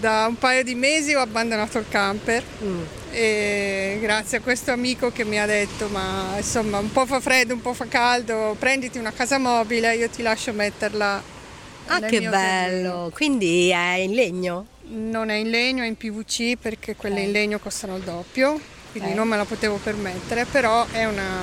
da 0.00 0.26
un 0.26 0.36
paio 0.38 0.62
di 0.62 0.74
mesi 0.74 1.14
ho 1.14 1.20
abbandonato 1.20 1.78
il 1.78 1.86
camper 1.88 2.42
mm. 2.64 2.82
e 3.10 3.98
grazie 4.00 4.38
a 4.38 4.40
questo 4.40 4.72
amico 4.72 5.10
che 5.10 5.24
mi 5.24 5.40
ha 5.40 5.46
detto 5.46 5.88
ma 5.88 6.34
insomma 6.36 6.78
un 6.78 6.92
po' 6.92 7.06
fa 7.06 7.20
freddo, 7.20 7.54
un 7.54 7.60
po' 7.60 7.74
fa 7.74 7.86
caldo, 7.86 8.56
prenditi 8.58 8.98
una 8.98 9.12
casa 9.12 9.38
mobile, 9.38 9.94
io 9.96 10.08
ti 10.08 10.22
lascio 10.22 10.52
metterla. 10.52 11.38
Ah 11.86 12.00
che 12.00 12.20
bello, 12.20 12.30
terreno. 12.30 13.10
quindi 13.12 13.70
è 13.70 13.94
in 13.96 14.14
legno? 14.14 14.66
Non 14.90 15.30
è 15.30 15.34
in 15.34 15.50
legno, 15.50 15.82
è 15.82 15.86
in 15.86 15.96
PVC 15.96 16.56
perché 16.60 16.96
quelle 16.96 17.20
in 17.20 17.32
legno 17.32 17.58
costano 17.58 17.96
il 17.96 18.02
doppio, 18.02 18.60
quindi 18.90 19.10
okay. 19.10 19.14
non 19.14 19.28
me 19.28 19.36
la 19.36 19.44
potevo 19.44 19.76
permettere, 19.76 20.44
però 20.46 20.86
è 20.90 21.04
una, 21.04 21.42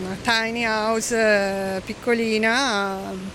una 0.00 0.16
tiny 0.22 0.64
house 0.64 1.16
eh, 1.16 1.80
piccolina, 1.80 3.34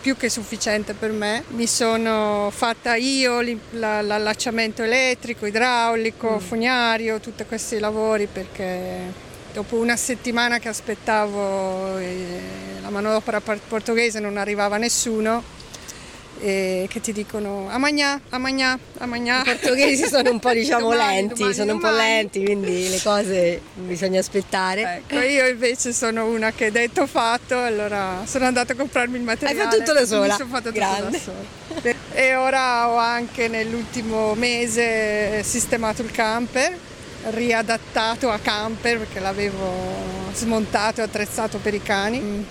più 0.00 0.16
che 0.16 0.28
sufficiente 0.28 0.94
per 0.94 1.12
me. 1.12 1.44
Mi 1.48 1.66
sono 1.66 2.50
fatta 2.52 2.96
io 2.96 3.40
l'allacciamento 3.70 4.82
elettrico, 4.82 5.46
idraulico, 5.46 6.36
mm. 6.36 6.38
fognario, 6.38 7.20
tutti 7.20 7.44
questi 7.44 7.78
lavori 7.78 8.26
perché 8.26 9.26
dopo 9.52 9.76
una 9.76 9.96
settimana 9.96 10.58
che 10.58 10.68
aspettavo 10.68 11.98
eh, 11.98 12.40
la 12.82 12.90
manodopera 12.90 13.40
portoghese 13.40 14.18
non 14.20 14.36
arrivava 14.36 14.76
nessuno 14.76 15.56
e 16.40 16.86
che 16.88 17.00
ti 17.00 17.12
dicono 17.12 17.68
a 17.70 17.78
magnà, 17.78 18.20
a 18.30 18.38
magnà, 18.38 18.78
a 18.98 19.06
magnà. 19.06 19.40
I 19.40 19.44
portoghesi 19.44 20.06
sono 20.06 20.30
un 20.30 20.38
po' 20.38 20.52
diciamo 20.54 20.90
Domani, 20.90 21.14
lenti, 21.14 21.34
domani, 21.34 21.54
sono 21.54 21.72
un 21.72 21.80
po' 21.80 21.86
domani. 21.88 22.06
lenti, 22.08 22.44
quindi 22.44 22.88
le 22.88 23.00
cose 23.04 23.60
bisogna 23.74 24.20
aspettare. 24.20 25.02
Ecco, 25.08 25.18
io 25.20 25.46
invece 25.46 25.92
sono 25.92 26.26
una 26.26 26.52
che 26.52 26.70
detto 26.70 27.06
fatto, 27.06 27.58
allora 27.58 28.22
sono 28.24 28.46
andata 28.46 28.72
a 28.72 28.76
comprarmi 28.76 29.16
il 29.16 29.22
materiale. 29.22 29.58
fatto 29.62 29.76
tutto 29.78 29.92
da 29.92 30.06
sola. 30.06 30.26
Mi 30.26 30.32
sono 30.38 30.48
fatto 30.48 30.68
tutto 30.68 30.78
Grande. 30.78 31.10
da 31.10 31.18
sola. 31.18 31.96
E 32.12 32.34
ora 32.34 32.88
ho 32.88 32.96
anche 32.96 33.48
nell'ultimo 33.48 34.34
mese 34.34 35.42
sistemato 35.44 36.02
il 36.02 36.10
camper, 36.10 36.76
riadattato 37.30 38.30
a 38.30 38.38
camper 38.38 38.98
perché 38.98 39.20
l'avevo 39.20 39.70
smontato 40.34 41.00
e 41.00 41.04
attrezzato 41.04 41.58
per 41.58 41.74
i 41.74 41.82
cani. 41.82 42.46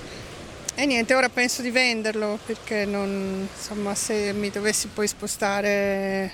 Mm. 0.78 0.80
E 0.80 0.86
niente, 0.86 1.16
ora 1.16 1.30
penso 1.30 1.64
di 1.64 1.72
venderlo 1.72 2.38
perché 2.46 2.86
non, 2.86 3.48
insomma, 3.52 3.96
se 3.96 4.32
mi 4.34 4.52
dovessi 4.52 4.88
poi 4.94 5.08
spostare 5.08 6.32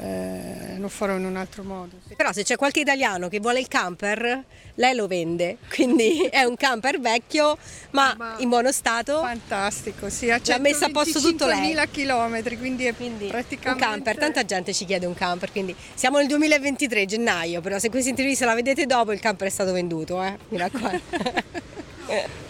eh, 0.00 0.78
lo 0.78 0.88
farò 0.88 1.16
in 1.16 1.24
un 1.24 1.36
altro 1.36 1.64
modo. 1.64 1.96
Però 2.16 2.32
se 2.32 2.44
c'è 2.44 2.54
qualche 2.54 2.80
italiano 2.80 3.28
che 3.28 3.40
vuole 3.40 3.58
il 3.58 3.66
camper, 3.66 4.44
lei 4.74 4.94
lo 4.94 5.08
vende, 5.08 5.56
quindi 5.68 6.20
è 6.30 6.44
un 6.44 6.54
camper 6.54 7.00
vecchio 7.00 7.58
ma, 7.90 8.14
Ma- 8.16 8.36
in 8.38 8.48
buono 8.48 8.70
stato. 8.70 9.20
Fantastico, 9.20 10.08
sì, 10.08 10.30
ha 10.30 10.40
L'ha 10.44 10.58
messo 10.58 10.84
a 10.84 10.90
posto 10.90 11.20
tutto 11.20 11.46
lei. 11.46 11.74
125.000 11.74 11.90
chilometri, 11.90 12.58
quindi 12.58 12.84
è 12.84 12.94
Quindi 12.94 13.26
praticamente... 13.26 13.84
un 13.84 13.90
camper, 13.90 14.16
tanta 14.16 14.44
gente 14.44 14.72
ci 14.72 14.84
chiede 14.84 15.06
un 15.06 15.14
camper, 15.14 15.50
quindi 15.50 15.74
siamo 15.94 16.18
nel 16.18 16.28
2023, 16.28 17.04
gennaio, 17.04 17.60
però 17.60 17.80
se 17.80 17.90
questa 17.90 18.08
intervista 18.08 18.46
la 18.46 18.54
vedete 18.54 18.86
dopo 18.86 19.12
il 19.12 19.18
camper 19.18 19.48
è 19.48 19.50
stato 19.50 19.72
venduto, 19.72 20.22
eh? 20.22 20.36
mi 20.50 20.58
raccomando. 20.58 21.00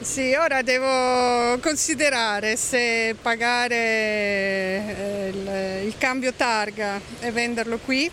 Sì, 0.00 0.35
ora 0.35 0.62
devo 0.62 1.59
considerare 1.59 2.57
se 2.57 3.17
pagare 3.21 3.75
eh, 3.75 5.29
il, 5.33 5.87
il 5.87 5.95
cambio 5.99 6.33
targa 6.33 7.00
e 7.21 7.31
venderlo 7.33 7.79
qui 7.79 8.11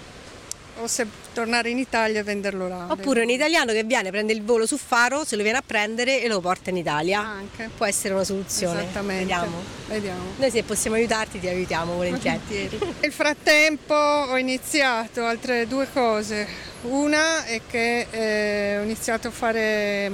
o 0.78 0.88
se 0.88 1.08
tornare 1.34 1.70
in 1.70 1.78
Italia 1.78 2.20
e 2.20 2.24
venderlo 2.24 2.68
là. 2.68 2.88
Oppure 2.90 3.22
un 3.22 3.30
italiano 3.30 3.72
che 3.72 3.84
viene, 3.84 4.10
prende 4.10 4.34
il 4.34 4.44
volo 4.44 4.66
su 4.66 4.78
Faro, 4.78 5.24
se 5.24 5.36
lo 5.36 5.44
viene 5.44 5.58
a 5.58 5.64
prendere 5.66 6.22
e 6.22 6.28
lo 6.28 6.40
porta 6.42 6.70
in 6.70 6.78
Italia. 6.78 7.20
Anche. 7.20 7.70
Può 7.76 7.86
essere 7.86 8.14
una 8.14 8.24
soluzione. 8.24 8.82
Esattamente. 8.82 9.24
Vediamo. 9.24 9.62
Vediamo. 9.88 10.34
Noi 10.38 10.52
se 10.52 10.64
possiamo 10.64 10.96
aiutarti 10.96 11.40
ti 11.40 11.48
aiutiamo 11.48 11.94
volentieri. 11.94 12.40
Volentieri. 12.48 12.96
Nel 13.02 13.12
frattempo 13.12 13.94
ho 13.94 14.38
iniziato 14.38 15.24
altre 15.24 15.68
due 15.68 15.88
cose. 15.92 16.48
Una 16.84 17.46
è 17.46 17.62
che 17.70 18.08
eh, 18.10 18.78
ho 18.80 18.84
iniziato 18.84 19.30
a 19.30 19.32
fare 19.32 20.12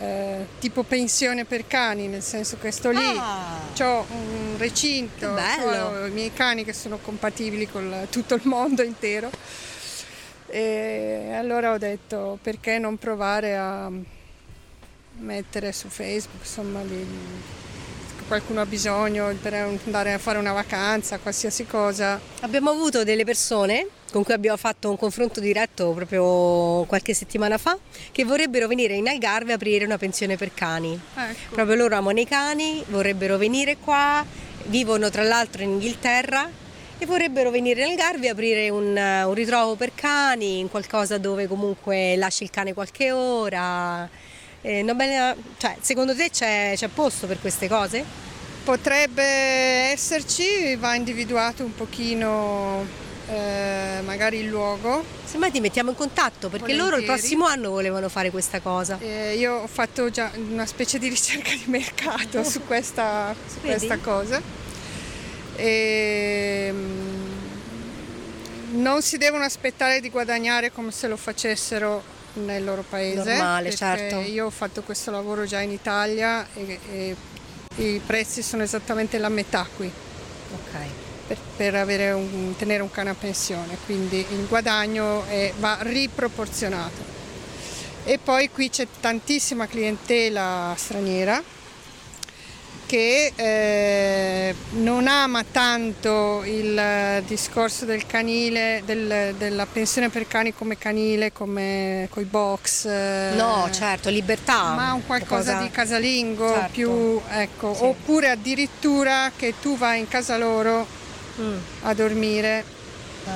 eh, 0.00 0.46
tipo 0.58 0.82
pensione 0.82 1.44
per 1.44 1.66
cani, 1.66 2.06
nel 2.08 2.22
senso 2.22 2.58
che 2.58 2.70
sto 2.70 2.90
lì, 2.90 3.16
Ah. 3.18 3.58
ho 3.80 4.06
un 4.10 4.54
recinto, 4.58 5.28
ho 5.28 6.06
i 6.06 6.10
miei 6.10 6.32
cani 6.32 6.64
che 6.64 6.72
sono 6.72 6.98
compatibili 6.98 7.66
con 7.68 8.06
tutto 8.10 8.34
il 8.34 8.42
mondo 8.44 8.82
intero. 8.82 9.30
E 10.48 11.32
allora 11.34 11.72
ho 11.72 11.78
detto 11.78 12.38
perché 12.40 12.78
non 12.78 12.96
provare 12.98 13.56
a 13.56 13.90
mettere 15.18 15.72
su 15.72 15.88
Facebook, 15.88 16.44
insomma, 16.44 16.82
di- 16.82 17.04
qualcuno 18.26 18.60
ha 18.60 18.66
bisogno 18.66 19.34
per 19.40 19.54
andare 19.54 20.12
a 20.12 20.18
fare 20.18 20.38
una 20.38 20.52
vacanza, 20.52 21.18
qualsiasi 21.18 21.66
cosa. 21.66 22.20
Abbiamo 22.40 22.70
avuto 22.70 23.04
delle 23.04 23.24
persone 23.24 23.86
con 24.10 24.22
cui 24.22 24.34
abbiamo 24.34 24.56
fatto 24.56 24.88
un 24.88 24.96
confronto 24.96 25.40
diretto 25.40 25.90
proprio 25.90 26.84
qualche 26.84 27.12
settimana 27.12 27.58
fa 27.58 27.76
che 28.12 28.24
vorrebbero 28.24 28.66
venire 28.66 28.94
in 28.94 29.08
Algarve 29.08 29.52
a 29.52 29.56
aprire 29.56 29.84
una 29.84 29.98
pensione 29.98 30.36
per 30.36 30.54
cani. 30.54 30.98
Ecco. 31.14 31.54
Proprio 31.54 31.76
loro 31.76 31.96
amano 31.96 32.20
i 32.20 32.26
cani, 32.26 32.82
vorrebbero 32.88 33.36
venire 33.36 33.76
qua, 33.76 34.24
vivono 34.66 35.10
tra 35.10 35.22
l'altro 35.22 35.62
in 35.62 35.70
Inghilterra 35.70 36.48
e 36.98 37.04
vorrebbero 37.04 37.50
venire 37.50 37.82
in 37.82 37.90
Algarve 37.90 38.26
e 38.26 38.30
aprire 38.30 38.68
un, 38.70 38.96
un 38.96 39.34
ritrovo 39.34 39.74
per 39.74 39.92
cani, 39.94 40.60
in 40.60 40.70
qualcosa 40.70 41.18
dove 41.18 41.46
comunque 41.46 42.16
lasci 42.16 42.44
il 42.44 42.50
cane 42.50 42.72
qualche 42.72 43.12
ora. 43.12 44.08
Eh, 44.66 44.82
bella- 44.82 45.36
cioè, 45.58 45.76
secondo 45.80 46.12
te 46.16 46.28
c'è, 46.28 46.72
c'è 46.74 46.88
posto 46.88 47.28
per 47.28 47.38
queste 47.40 47.68
cose? 47.68 48.04
Potrebbe 48.64 49.22
esserci, 49.22 50.74
va 50.74 50.96
individuato 50.96 51.62
un 51.62 51.72
pochino 51.72 52.84
eh, 53.28 54.00
magari 54.04 54.38
il 54.38 54.48
luogo. 54.48 55.04
Semmai 55.24 55.52
ti 55.52 55.60
mettiamo 55.60 55.90
in 55.90 55.96
contatto 55.96 56.48
perché 56.48 56.72
loro 56.72 56.96
il 56.96 57.04
Volentieri. 57.06 57.20
prossimo 57.20 57.46
anno 57.46 57.70
volevano 57.70 58.08
fare 58.08 58.32
questa 58.32 58.58
cosa. 58.58 58.98
Eh, 59.00 59.36
io 59.36 59.54
ho 59.54 59.66
fatto 59.68 60.10
già 60.10 60.32
una 60.34 60.66
specie 60.66 60.98
di 60.98 61.08
ricerca 61.08 61.50
di 61.50 61.62
mercato 61.66 62.42
su 62.42 62.64
questa, 62.66 63.32
su 63.46 63.60
questa 63.60 63.98
cosa. 63.98 64.42
E, 65.54 66.70
mm, 66.72 67.24
non 68.82 69.00
si 69.00 69.16
devono 69.16 69.44
aspettare 69.44 70.00
di 70.00 70.10
guadagnare 70.10 70.72
come 70.72 70.90
se 70.90 71.06
lo 71.06 71.16
facessero 71.16 72.02
nel 72.40 72.64
loro 72.64 72.84
paese. 72.88 73.34
Normale, 73.34 73.74
certo. 73.74 74.20
Io 74.20 74.46
ho 74.46 74.50
fatto 74.50 74.82
questo 74.82 75.10
lavoro 75.10 75.44
già 75.44 75.60
in 75.60 75.70
Italia 75.70 76.46
e, 76.54 76.78
e 76.90 77.16
i 77.76 78.00
prezzi 78.04 78.42
sono 78.42 78.62
esattamente 78.62 79.18
la 79.18 79.28
metà 79.28 79.66
qui 79.76 79.86
Ok. 80.52 80.78
per, 81.26 81.38
per 81.56 81.74
un- 82.14 82.54
tenere 82.56 82.82
un 82.82 82.90
cane 82.90 83.10
a 83.10 83.14
pensione, 83.14 83.76
quindi 83.84 84.18
il 84.30 84.46
guadagno 84.48 85.24
è- 85.26 85.52
va 85.58 85.78
riproporzionato. 85.80 87.14
E 88.04 88.18
poi 88.22 88.50
qui 88.50 88.70
c'è 88.70 88.86
tantissima 89.00 89.66
clientela 89.66 90.72
straniera 90.78 91.42
che 92.86 93.32
eh, 93.34 94.54
non 94.74 95.08
ama 95.08 95.44
tanto 95.50 96.42
il 96.44 96.78
eh, 96.78 97.22
discorso 97.26 97.84
del 97.84 98.06
canile, 98.06 98.82
del- 98.86 99.34
della 99.36 99.66
pensione 99.66 100.08
per 100.08 100.26
cani 100.28 100.54
come 100.54 100.78
canile, 100.78 101.32
come 101.32 102.06
coi 102.10 102.24
box. 102.24 102.84
eh, 102.86 103.32
No, 103.34 103.68
certo, 103.72 104.08
libertà. 104.08 104.74
ma 104.74 104.92
un 104.92 105.04
qualcosa 105.04 105.52
Cosa- 105.54 105.62
di 105.64 105.70
casalingo 105.70 106.48
Certo. 106.48 106.70
più 106.72 107.20
ecco, 107.30 107.74
Sì. 107.74 107.82
oppure 107.84 108.30
addirittura 108.30 109.30
che 109.36 109.54
tu 109.60 109.76
vai 109.76 109.98
in 110.00 110.08
casa 110.08 110.36
loro 110.36 110.86
Mm, 111.38 111.56
a 111.82 111.92
dormire 111.92 112.64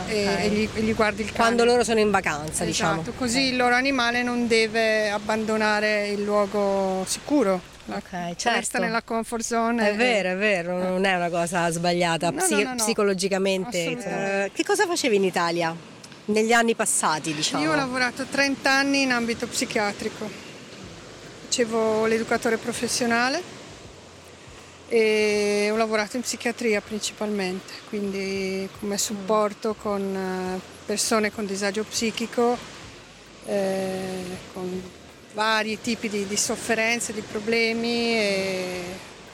e, 0.08 0.26
ok. 0.26 0.38
e 0.44 0.48
gli, 0.48 0.68
e 0.74 0.80
gli 0.80 0.94
guardi 0.94 1.20
il 1.20 1.26
cane. 1.26 1.38
Quando 1.38 1.64
loro 1.64 1.84
sono 1.84 1.98
in 2.00 2.10
vacanza, 2.10 2.64
esatto, 2.64 2.64
diciamo. 2.64 3.02
così 3.18 3.48
il 3.48 3.56
loro 3.56 3.74
animale 3.74 4.22
non 4.22 4.46
deve 4.46 5.10
abbandonare 5.10 6.08
il 6.08 6.22
luogo 6.22 7.04
sicuro. 7.06 7.60
Ok, 7.96 8.10
Resta 8.10 8.34
certo. 8.36 8.78
nella 8.78 9.02
comfort 9.02 9.42
zone. 9.42 9.90
È 9.90 9.94
vero, 9.96 10.30
è 10.30 10.36
vero, 10.36 10.78
non 10.78 11.04
è 11.04 11.14
una 11.14 11.28
cosa 11.28 11.70
sbagliata 11.70 12.30
No, 12.30 12.36
psi- 12.36 12.62
no, 12.62 12.70
no, 12.70 12.74
psicologicamente. 12.76 13.80
Assolutamente. 13.80 14.44
Eh, 14.44 14.50
che 14.52 14.64
cosa 14.64 14.86
facevi 14.86 15.16
in 15.16 15.24
Italia? 15.24 15.74
Negli 16.26 16.52
anni 16.52 16.74
passati, 16.74 17.34
diciamo. 17.34 17.62
Io 17.64 17.72
ho 17.72 17.74
lavorato 17.74 18.24
30 18.24 18.70
anni 18.70 19.02
in 19.02 19.10
ambito 19.12 19.46
psichiatrico. 19.46 20.28
Facevo 21.44 22.06
l'educatore 22.06 22.56
professionale 22.58 23.42
e 24.88 25.68
ho 25.72 25.76
lavorato 25.76 26.16
in 26.16 26.22
psichiatria 26.22 26.80
principalmente, 26.80 27.72
quindi 27.88 28.68
come 28.78 28.98
supporto 28.98 29.74
con 29.74 30.00
eh, 30.02 30.60
persone 30.84 31.30
con 31.32 31.46
disagio 31.46 31.84
psichico, 31.84 32.56
eh, 33.46 34.22
con 34.52 34.82
vari 35.32 35.80
tipi 35.80 36.08
di, 36.08 36.26
di 36.26 36.36
sofferenze, 36.36 37.12
di 37.12 37.22
problemi 37.22 38.14
e, 38.18 38.82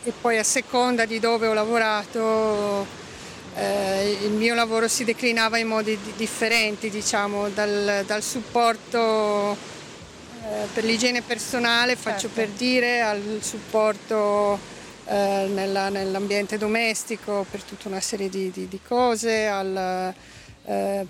e 0.04 0.12
poi 0.20 0.38
a 0.38 0.44
seconda 0.44 1.04
di 1.04 1.18
dove 1.18 1.46
ho 1.46 1.54
lavorato 1.54 2.86
eh, 3.56 4.18
il 4.24 4.32
mio 4.32 4.54
lavoro 4.54 4.86
si 4.88 5.04
declinava 5.04 5.56
in 5.58 5.68
modi 5.68 5.98
di- 6.02 6.12
differenti, 6.16 6.90
diciamo, 6.90 7.48
dal, 7.48 8.04
dal 8.06 8.22
supporto 8.22 9.52
eh, 9.54 10.66
per 10.74 10.84
l'igiene 10.84 11.22
personale, 11.22 11.96
faccio 11.96 12.28
per 12.28 12.48
dire, 12.48 13.00
al 13.00 13.38
supporto 13.40 14.58
eh, 15.06 15.46
nella- 15.48 15.88
nell'ambiente 15.88 16.58
domestico 16.58 17.46
per 17.50 17.62
tutta 17.62 17.88
una 17.88 18.00
serie 18.00 18.28
di, 18.28 18.50
di- 18.50 18.68
di 18.68 18.80
cose, 18.86 19.46
al 19.46 20.14
eh, 20.66 21.06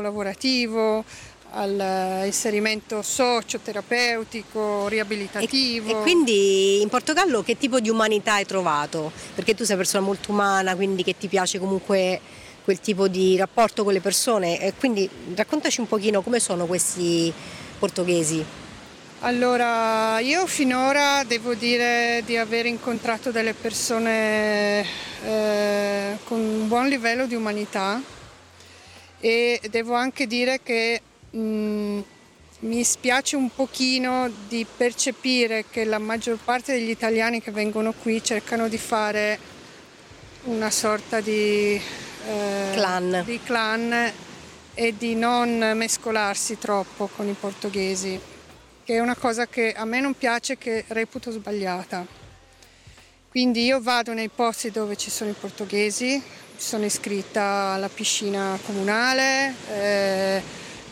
lavorativo, 0.00 1.04
al 1.52 1.78
eh, 1.78 2.26
inserimento 2.26 3.02
socioterapeutico, 3.02 4.86
E, 4.86 4.90
riabilitativo. 4.90 5.90
e 5.90 6.02
quindi 6.02 6.80
in 6.80 6.88
Portogallo 6.88 7.42
che 7.42 7.56
tipo 7.58 7.80
di 7.80 7.88
umanità 7.88 8.34
hai 8.34 8.46
trovato? 8.46 9.10
Perché 9.34 9.54
tu 9.54 9.64
sei 9.64 9.74
una 9.74 9.82
persona 9.82 10.04
molto 10.04 10.30
umana, 10.32 10.74
quindi 10.74 11.02
che 11.02 11.16
ti 11.16 11.28
piace 11.28 11.58
comunque 11.58 12.20
quel 12.64 12.80
tipo 12.80 13.08
di 13.08 13.36
rapporto 13.36 13.84
con 13.84 13.92
le 13.92 14.00
persone. 14.00 14.60
E 14.60 14.74
quindi 14.78 15.08
raccontaci 15.34 15.80
un 15.80 15.88
pochino 15.88 16.22
come 16.22 16.40
sono 16.40 16.66
questi 16.66 17.32
portoghesi. 17.78 18.44
Allora, 19.22 20.18
io 20.20 20.46
finora 20.46 21.24
devo 21.24 21.52
dire 21.54 22.22
di 22.24 22.38
aver 22.38 22.64
incontrato 22.64 23.30
delle 23.30 23.52
persone 23.52 24.86
eh, 25.24 26.16
con 26.24 26.38
un 26.38 26.68
buon 26.68 26.88
livello 26.88 27.26
di 27.26 27.34
umanità 27.34 28.00
e 29.20 29.60
devo 29.68 29.92
anche 29.92 30.26
dire 30.26 30.60
che 30.62 31.02
mh, 31.30 32.00
mi 32.60 32.84
spiace 32.84 33.36
un 33.36 33.48
pochino 33.54 34.30
di 34.48 34.66
percepire 34.76 35.64
che 35.70 35.84
la 35.84 35.98
maggior 35.98 36.38
parte 36.42 36.72
degli 36.72 36.90
italiani 36.90 37.40
che 37.40 37.50
vengono 37.50 37.92
qui 37.92 38.22
cercano 38.22 38.68
di 38.68 38.78
fare 38.78 39.38
una 40.44 40.70
sorta 40.70 41.20
di, 41.20 41.80
eh, 42.26 42.70
clan. 42.72 43.22
di 43.24 43.40
clan 43.42 44.12
e 44.74 44.94
di 44.96 45.14
non 45.14 45.72
mescolarsi 45.74 46.58
troppo 46.58 47.08
con 47.14 47.28
i 47.28 47.36
portoghesi, 47.38 48.18
che 48.84 48.94
è 48.94 49.00
una 49.00 49.16
cosa 49.16 49.46
che 49.46 49.72
a 49.72 49.84
me 49.84 50.00
non 50.00 50.14
piace, 50.14 50.56
che 50.56 50.84
reputo 50.88 51.30
sbagliata. 51.30 52.06
Quindi 53.30 53.64
io 53.64 53.80
vado 53.80 54.12
nei 54.12 54.28
posti 54.28 54.70
dove 54.70 54.96
ci 54.96 55.10
sono 55.10 55.30
i 55.30 55.36
portoghesi, 55.38 56.22
sono 56.56 56.84
iscritta 56.84 57.72
alla 57.74 57.88
piscina 57.88 58.58
comunale, 58.64 59.54
eh, 59.70 60.42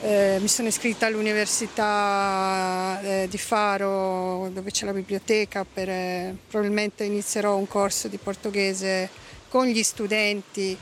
eh, 0.00 0.38
mi 0.40 0.48
sono 0.48 0.68
iscritta 0.68 1.06
all'Università 1.06 3.00
eh, 3.02 3.26
di 3.28 3.38
Faro 3.38 4.48
dove 4.52 4.70
c'è 4.70 4.84
la 4.84 4.92
biblioteca, 4.92 5.64
per, 5.64 5.88
eh, 5.88 6.36
probabilmente 6.48 7.04
inizierò 7.04 7.56
un 7.56 7.66
corso 7.66 8.08
di 8.08 8.16
portoghese 8.16 9.08
con 9.48 9.66
gli 9.66 9.82
studenti 9.82 10.76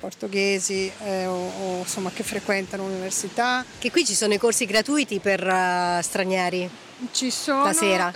portoghesi 0.00 0.90
eh, 1.04 1.26
o, 1.26 1.34
o, 1.34 1.78
insomma, 1.80 2.10
che 2.10 2.22
frequentano 2.22 2.86
l'università. 2.86 3.64
Che 3.78 3.90
qui 3.90 4.06
ci 4.06 4.14
sono 4.14 4.32
i 4.32 4.38
corsi 4.38 4.64
gratuiti 4.64 5.18
per 5.18 5.46
uh, 5.46 6.00
stranieri? 6.00 6.68
Ci 7.12 7.30
sono. 7.30 7.64
La 7.64 7.72
sera? 7.74 8.12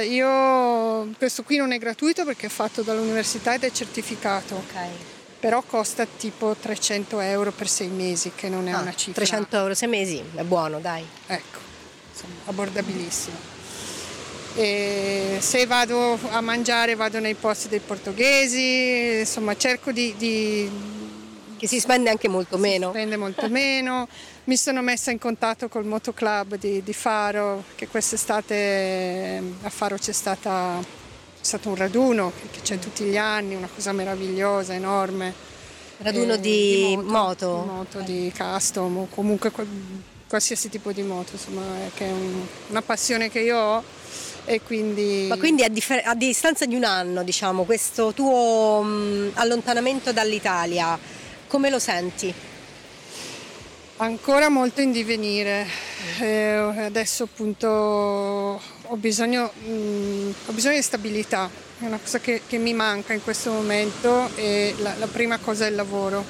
Eh, 0.00 0.06
io, 0.06 1.08
questo 1.16 1.44
qui 1.44 1.56
non 1.56 1.70
è 1.70 1.78
gratuito 1.78 2.24
perché 2.24 2.46
è 2.46 2.50
fatto 2.50 2.82
dall'università 2.82 3.54
ed 3.54 3.62
è 3.62 3.70
certificato. 3.70 4.56
Ok. 4.56 5.17
Però 5.40 5.62
costa 5.62 6.04
tipo 6.04 6.56
300 6.60 7.20
euro 7.20 7.52
per 7.52 7.68
sei 7.68 7.88
mesi, 7.88 8.32
che 8.34 8.48
non 8.48 8.66
è 8.66 8.72
ah, 8.72 8.80
una 8.80 8.94
cifra. 8.94 9.24
300 9.24 9.56
euro 9.56 9.74
sei 9.74 9.88
mesi, 9.88 10.22
è 10.34 10.42
buono, 10.42 10.80
dai. 10.80 11.04
Ecco, 11.26 11.58
insomma, 12.12 12.34
abbordabilissimo. 12.46 13.36
E 14.54 15.38
se 15.40 15.66
vado 15.66 16.18
a 16.30 16.40
mangiare 16.40 16.96
vado 16.96 17.20
nei 17.20 17.34
posti 17.34 17.68
dei 17.68 17.78
portoghesi, 17.78 19.20
insomma 19.20 19.56
cerco 19.56 19.92
di, 19.92 20.14
di 20.16 20.68
che 21.58 21.66
si 21.66 21.80
spende 21.80 22.08
anche 22.08 22.28
molto 22.28 22.56
si 22.56 22.62
meno. 22.62 22.86
Si 22.86 22.98
spende 22.98 23.16
molto 23.18 23.48
meno. 23.48 24.08
Mi 24.44 24.56
sono 24.56 24.80
messa 24.80 25.10
in 25.10 25.18
contatto 25.18 25.68
col 25.68 25.84
motoclub 25.84 26.56
di, 26.56 26.82
di 26.82 26.92
Faro, 26.94 27.64
che 27.74 27.86
quest'estate 27.88 28.54
eh, 28.54 29.42
a 29.62 29.68
Faro 29.68 29.96
c'è, 29.96 30.12
stata, 30.12 30.82
stato 31.40 31.68
un 31.68 31.76
raduno 31.76 32.32
che 32.50 32.60
c'è 32.62 32.78
tutti 32.78 33.04
gli 33.04 33.16
anni, 33.16 33.54
una 33.54 33.68
cosa 33.72 33.92
meravigliosa, 33.92 34.74
enorme. 34.74 35.32
Raduno 35.98 36.34
eh, 36.34 36.40
di, 36.40 36.50
di, 36.50 36.96
moto, 36.96 37.48
moto? 37.48 37.62
Di 37.62 37.66
moto, 37.66 38.00
di 38.00 38.32
custom 38.36 38.96
o 38.98 39.06
comunque 39.10 39.50
qualsiasi 40.28 40.68
tipo 40.68 40.92
di 40.92 41.02
moto, 41.02 41.32
insomma, 41.32 41.62
che 41.94 42.06
è 42.06 42.12
un, 42.12 42.46
una 42.68 42.82
passione 42.82 43.30
che 43.30 43.40
io 43.40 43.58
ho. 43.58 43.82
E 44.44 44.62
quindi... 44.62 45.26
Ma 45.28 45.36
quindi 45.36 45.62
a, 45.62 45.68
differ- 45.68 46.06
a 46.06 46.14
distanza 46.14 46.64
di 46.64 46.74
un 46.74 46.84
anno, 46.84 47.22
diciamo, 47.22 47.64
questo 47.64 48.12
tuo 48.12 48.80
mh, 48.82 49.32
allontanamento 49.34 50.12
dall'Italia, 50.12 50.98
come 51.46 51.68
lo 51.68 51.78
senti? 51.78 52.32
Ancora 53.96 54.48
molto 54.48 54.80
in 54.80 54.92
divenire. 54.92 55.66
Eh, 56.20 56.54
adesso 56.78 57.24
appunto 57.24 58.60
ho 58.90 58.96
bisogno, 58.96 59.52
mh, 59.54 59.70
mm, 59.70 60.30
ho 60.46 60.52
bisogno, 60.52 60.76
di 60.76 60.82
stabilità, 60.82 61.50
è 61.78 61.84
una 61.84 61.98
cosa 61.98 62.18
che, 62.20 62.42
che, 62.46 62.58
mi 62.58 62.72
manca 62.72 63.12
in 63.12 63.22
questo 63.22 63.52
momento 63.52 64.30
e 64.34 64.74
la, 64.78 64.94
la 64.98 65.06
prima 65.06 65.38
cosa 65.38 65.66
è 65.66 65.68
il 65.68 65.74
lavoro. 65.74 66.24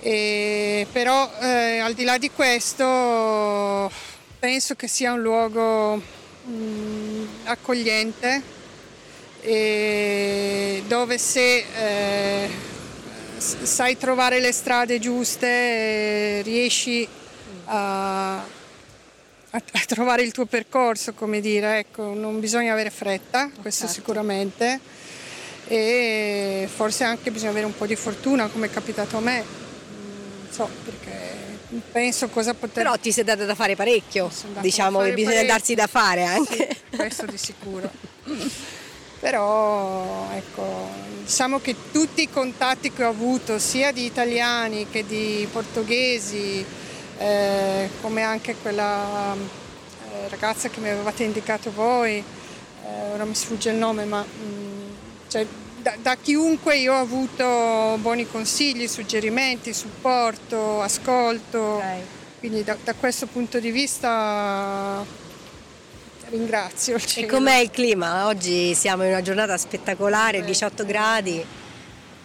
E, 0.00 0.86
però 0.92 1.30
eh, 1.40 1.78
al 1.78 1.94
di 1.94 2.04
là 2.04 2.18
di 2.18 2.30
questo 2.30 3.90
penso 4.38 4.74
che 4.74 4.88
sia 4.88 5.12
un 5.12 5.22
luogo 5.22 5.96
mh, 5.96 6.50
mm, 6.50 7.26
accogliente 7.44 8.54
dove 10.86 11.18
se 11.18 11.64
eh, 11.76 12.50
sai 13.38 13.96
trovare 13.96 14.40
le 14.40 14.52
strade 14.52 14.98
giuste, 14.98 16.42
riesci 16.42 17.06
a, 17.66 18.44
a, 19.56 19.62
a, 19.72 19.84
trovare 19.86 20.22
il 20.22 20.32
tuo 20.32 20.44
percorso, 20.44 21.14
come 21.14 21.40
dire, 21.40 21.78
ecco, 21.78 22.12
non 22.12 22.40
bisogna 22.40 22.72
avere 22.72 22.90
fretta, 22.90 23.50
questo 23.60 23.86
certo. 23.86 24.00
sicuramente, 24.00 24.78
e 25.66 26.68
forse 26.72 27.04
anche 27.04 27.30
bisogna 27.30 27.50
avere 27.50 27.66
un 27.66 27.74
po' 27.74 27.86
di 27.86 27.96
fortuna, 27.96 28.48
come 28.48 28.66
è 28.66 28.70
capitato 28.70 29.16
a 29.16 29.20
me, 29.20 29.36
non 29.38 30.48
so, 30.50 30.68
perché 30.84 31.34
penso 31.90 32.28
cosa 32.28 32.54
poter... 32.54 32.84
Però 32.84 32.96
ti 32.98 33.10
sei 33.10 33.24
data 33.24 33.44
da 33.44 33.54
fare 33.54 33.74
parecchio, 33.74 34.30
diciamo 34.60 35.00
che 35.00 35.14
bisogna 35.14 35.34
parecchio. 35.36 35.54
darsi 35.54 35.74
da 35.74 35.86
fare 35.86 36.24
anche. 36.24 36.68
Sì, 36.90 36.96
questo 36.96 37.26
di 37.26 37.38
sicuro. 37.38 37.90
Però 39.18 40.30
ecco, 40.32 40.90
diciamo 41.24 41.58
che 41.60 41.74
tutti 41.90 42.22
i 42.22 42.30
contatti 42.30 42.92
che 42.92 43.02
ho 43.02 43.08
avuto, 43.08 43.58
sia 43.58 43.90
di 43.90 44.04
italiani 44.04 44.88
che 44.90 45.06
di 45.06 45.48
portoghesi, 45.50 46.64
eh, 47.18 47.88
come 48.00 48.22
anche 48.22 48.56
quella 48.60 49.34
eh, 49.34 50.28
ragazza 50.28 50.68
che 50.68 50.80
mi 50.80 50.88
avevate 50.88 51.24
indicato 51.24 51.70
voi, 51.72 52.16
eh, 52.16 53.12
ora 53.12 53.24
mi 53.24 53.34
sfugge 53.34 53.70
il 53.70 53.76
nome, 53.76 54.04
ma 54.04 54.22
mh, 54.22 54.44
mm, 54.44 54.90
cioè, 55.28 55.46
da, 55.78 55.94
da, 56.00 56.16
chiunque 56.16 56.76
io 56.76 56.94
ho 56.94 57.00
avuto 57.00 57.96
buoni 58.00 58.26
consigli, 58.26 58.88
suggerimenti, 58.88 59.72
supporto, 59.72 60.80
ascolto. 60.82 61.76
Okay. 61.76 62.00
Quindi 62.38 62.64
da, 62.64 62.76
da 62.82 62.94
questo 62.94 63.26
punto 63.26 63.58
di 63.60 63.70
vista 63.70 65.04
ringrazio. 66.28 66.98
E 67.16 67.26
com'è 67.26 67.56
il 67.56 67.70
clima? 67.70 68.26
Oggi 68.26 68.74
siamo 68.74 69.04
in 69.04 69.10
una 69.10 69.22
giornata 69.22 69.56
spettacolare, 69.56 70.42
18 70.44 70.84
gradi, 70.84 71.44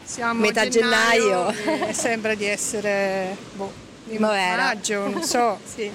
siamo 0.03 0.41
metà 0.41 0.67
gennaio. 0.67 1.51
gennaio 1.51 1.93
sembra 1.93 2.35
di 2.35 2.45
essere 2.45 3.35
boh, 3.53 3.71
in 4.15 4.21
maggio, 4.21 5.07
non 5.07 5.23
so, 5.23 5.57
sì. 5.63 5.91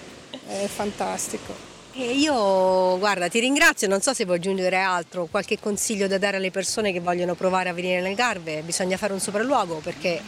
è 0.48 0.66
fantastico. 0.66 1.74
E 1.92 2.12
io, 2.12 2.98
guarda, 2.98 3.28
ti 3.28 3.40
ringrazio, 3.40 3.88
non 3.88 4.02
so 4.02 4.12
se 4.12 4.26
vuoi 4.26 4.36
aggiungere 4.36 4.76
altro, 4.78 5.28
qualche 5.30 5.58
consiglio 5.58 6.06
da 6.06 6.18
dare 6.18 6.36
alle 6.36 6.50
persone 6.50 6.92
che 6.92 7.00
vogliono 7.00 7.34
provare 7.34 7.70
a 7.70 7.72
venire 7.72 8.02
nel 8.02 8.14
Garve, 8.14 8.60
bisogna 8.60 8.98
fare 8.98 9.14
un 9.14 9.20
sopralluogo 9.20 9.76
perché 9.76 10.20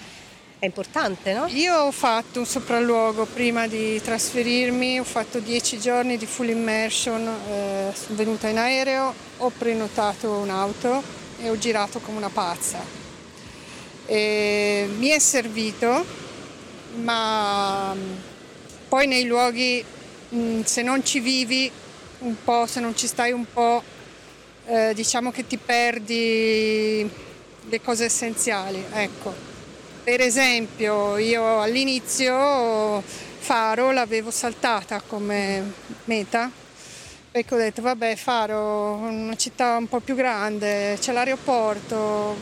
è 0.58 0.64
importante, 0.64 1.32
no? 1.34 1.46
Io 1.48 1.76
ho 1.76 1.90
fatto 1.92 2.40
un 2.40 2.46
sopralluogo 2.46 3.26
prima 3.26 3.68
di 3.68 4.00
trasferirmi, 4.02 4.98
ho 4.98 5.04
fatto 5.04 5.38
dieci 5.38 5.78
giorni 5.78 6.16
di 6.16 6.26
full 6.26 6.48
immersion, 6.48 7.26
eh, 7.26 7.92
sono 7.94 8.16
venuta 8.16 8.48
in 8.48 8.58
aereo, 8.58 9.14
ho 9.36 9.50
prenotato 9.50 10.32
un'auto 10.32 11.02
e 11.40 11.48
ho 11.48 11.58
girato 11.58 12.00
come 12.00 12.16
una 12.16 12.30
pazza. 12.30 12.78
E 14.06 14.88
mi 14.98 15.08
è 15.08 15.18
servito, 15.18 16.04
ma 16.96 17.94
mm, 17.94 18.12
poi 18.88 19.06
nei 19.06 19.24
luoghi, 19.24 19.84
mm, 20.34 20.62
se 20.62 20.82
non 20.82 21.04
ci 21.04 21.20
vivi 21.20 21.70
un 22.20 22.34
po', 22.42 22.66
se 22.66 22.80
non 22.80 22.96
ci 22.96 23.06
stai 23.06 23.32
un 23.32 23.44
po', 23.52 23.82
eh, 24.66 24.92
diciamo 24.94 25.30
che 25.30 25.46
ti 25.46 25.56
perdi 25.56 27.08
le 27.68 27.80
cose 27.80 28.06
essenziali, 28.06 28.84
ecco. 28.92 29.34
Per 30.04 30.20
esempio 30.20 31.16
io 31.18 31.60
all'inizio 31.60 33.02
Faro 33.38 33.92
l'avevo 33.92 34.30
saltata 34.30 35.02
come 35.06 35.72
meta 36.04 36.50
perché 37.30 37.54
ho 37.54 37.58
detto 37.58 37.82
vabbè 37.82 38.16
Faro 38.16 38.94
una 38.94 39.36
città 39.36 39.76
un 39.76 39.86
po' 39.86 40.00
più 40.00 40.14
grande, 40.14 40.96
c'è 40.98 41.12
l'aeroporto, 41.12 42.36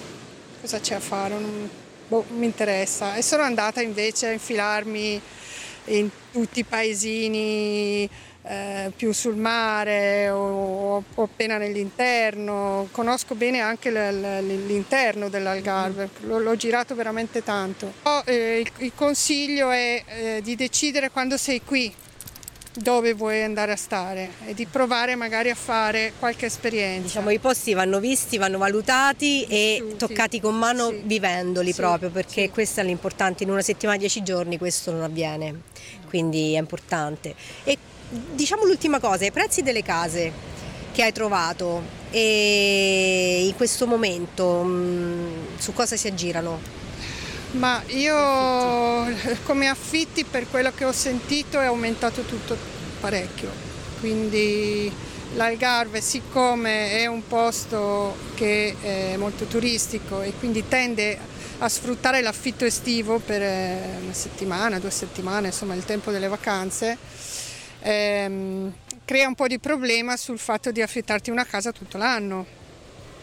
cosa 0.61 0.81
c'è 0.81 0.95
a 0.95 1.01
Faro? 1.01 1.39
Non, 1.39 1.69
boh, 2.07 2.25
mi 2.37 2.47
interessa. 2.47 3.15
E 3.17 3.23
sono 3.23 3.43
andata 3.43 3.81
invece 3.81 4.29
a 4.29 4.33
infilarmi 4.33 5.21
in 5.87 6.11
tutti 6.33 6.61
i 6.61 6.65
paesini 6.65 8.09
eh, 8.49 8.93
più 8.95 9.13
sul 9.13 9.37
mare 9.37 10.31
o, 10.31 11.05
o, 11.15 11.23
appena 11.23 11.59
nell'interno, 11.59 12.89
conosco 12.93 13.35
bene 13.35 13.61
anche 13.61 13.91
l'interno 13.91 15.29
dell'Algarve, 15.29 16.11
l'ho, 16.21 16.39
l'ho 16.39 16.57
girato 16.57 16.95
veramente 16.95 17.43
tanto. 17.43 17.93
Oh, 18.03 18.23
eh, 18.25 18.65
il, 18.79 18.93
consiglio 18.95 19.71
è 19.71 20.03
eh, 20.07 20.41
di 20.43 20.55
decidere 20.55 21.11
quando 21.11 21.37
sei 21.37 21.63
qui 21.63 21.93
dove 22.77 23.15
vuoi 23.15 23.43
andare 23.43 23.73
a 23.73 23.77
stare 23.77 24.31
e 24.47 24.55
di 24.55 24.67
provare 24.67 25.15
magari 25.15 25.51
a 25.51 25.55
fare 25.55 26.13
qualche 26.19 26.47
esperienza. 26.47 27.07
Diciamo 27.07 27.31
i 27.31 27.39
posti 27.39 27.75
vanno 27.75 28.01
visti, 28.01 28.37
vanno 28.37 28.59
valutati 28.59 29.45
e 29.45 29.77
Tutti. 29.79 29.97
toccati 29.97 30.41
con 30.41 30.57
mano 30.57 30.91
sì. 30.91 31.03
vivendoli 31.05 31.73
sì. 31.73 31.81
proprio 31.81 32.11
perché 32.11 32.43
sì. 32.43 32.51
questo 32.51 32.81
è 32.81 32.85
l'importante, 32.85 33.45
in 33.45 33.51
una 33.51 33.63
settimana, 33.63 33.99
dieci 33.99 34.23
giorni 34.23 34.59
questo 34.59 34.93
non 34.93 35.03
avviene, 35.03 35.63
quindi 36.09 36.55
è 36.55 36.59
importante. 36.59 37.35
E 37.65 37.79
diciamo 38.09 38.65
l'ultima 38.65 39.01
cosa, 39.01 39.25
i 39.25 39.33
prezzi 39.33 39.63
delle 39.63 39.83
case 39.83 40.55
che 40.93 41.03
hai 41.03 41.13
trovato 41.13 41.83
e 42.11 43.45
in 43.47 43.55
questo 43.57 43.87
momento 43.87 44.63
mm, 44.65 45.59
su 45.59 45.73
cosa 45.73 45.97
si 45.97 46.07
aggirano? 46.07 46.85
Ma 47.57 47.83
io 47.87 48.15
come 49.45 49.69
affitti 49.69 50.25
per 50.25 50.49
quello 50.51 50.73
che 50.75 50.85
ho 50.85 50.93
sentito 50.93 51.59
è 51.59 51.65
aumentato 51.65 52.23
tutto 52.23 52.57
parecchio, 53.01 53.51
quindi 54.01 54.93
l'Algarve 55.35 56.01
siccome 56.03 56.99
è 56.99 57.07
un 57.07 57.27
posto 57.27 58.15
che 58.35 58.77
è 58.81 59.17
molto 59.17 59.47
turistico 59.47 60.21
e 60.21 60.35
quindi 60.39 60.69
tende 60.69 61.19
a 61.59 61.69
sfruttare 61.69 62.21
l'affitto 62.21 62.67
estivo 62.67 63.19
per 63.19 63.41
eh, 63.41 63.99
una 64.03 64.13
settimana, 64.13 64.79
due 64.79 64.91
settimane, 64.91 65.47
insomma 65.47 65.75
il 65.75 65.85
tempo 65.87 66.11
delle 66.11 66.29
vacanze, 66.29 66.99
ehm, 67.81 68.71
crea 69.07 69.29
un 69.29 69.35
po' 69.35 69.47
di 69.47 69.59
problema 69.59 70.19
sul 70.19 70.39
fatto 70.39 70.71
di 70.71 70.83
affittarti 70.83 71.31
una 71.31 71.47
casa 71.47 71.73
tutto 71.73 71.97
l'anno 71.97 72.65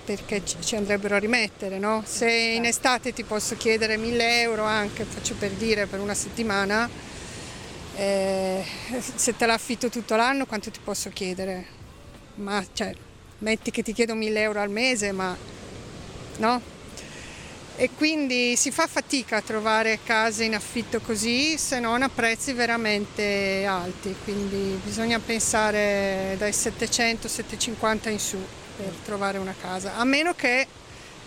perché 0.06 0.42
ci 0.46 0.76
andrebbero 0.76 1.16
a 1.16 1.20
rimettere, 1.20 1.80
no? 1.80 2.04
Se 2.06 2.30
in 2.30 2.66
estate 2.66 3.14
ti 3.14 3.24
posso 3.24 3.56
chiedere 3.56 3.98
1000 3.98 4.42
euro 4.42 4.64
anche, 4.64 5.06
faccio 5.06 5.36
per 5.36 5.52
dire, 5.52 5.86
per 5.86 6.00
una 6.00 6.14
settimana, 6.14 6.90
eh, 7.96 8.64
se 9.16 9.36
te 9.36 9.46
l'affitto 9.46 9.90
tutto 9.90 10.16
l'anno 10.16 10.46
quanto 10.46 10.72
ti 10.72 10.80
posso 10.84 11.10
chiedere? 11.10 11.66
Ma 12.36 12.66
cioè, 12.74 12.94
metti 13.40 13.72
che 13.72 13.84
ti 13.84 13.94
chiedo 13.94 14.16
1000 14.16 14.42
euro 14.42 14.60
al 14.60 14.70
mese, 14.70 15.12
ma 15.12 15.36
no? 16.38 16.62
E 17.76 17.90
quindi 17.98 18.56
si 18.56 18.70
fa 18.70 18.86
fatica 18.86 19.38
a 19.38 19.42
trovare 19.42 20.00
case 20.04 20.44
in 20.44 20.54
affitto 20.54 21.00
così 21.00 21.58
se 21.58 21.80
non 21.80 22.04
a 22.04 22.10
prezzi 22.10 22.54
veramente 22.54 23.66
alti, 23.66 24.16
quindi 24.24 24.80
bisogna 24.84 25.20
pensare 25.20 26.36
dai 26.38 26.52
700-750 26.52 28.10
in 28.10 28.20
su 28.20 28.38
per 28.76 28.92
trovare 29.06 29.38
una 29.38 29.54
casa, 29.60 29.96
a 29.98 30.04
meno 30.04 30.34
che 30.34 30.68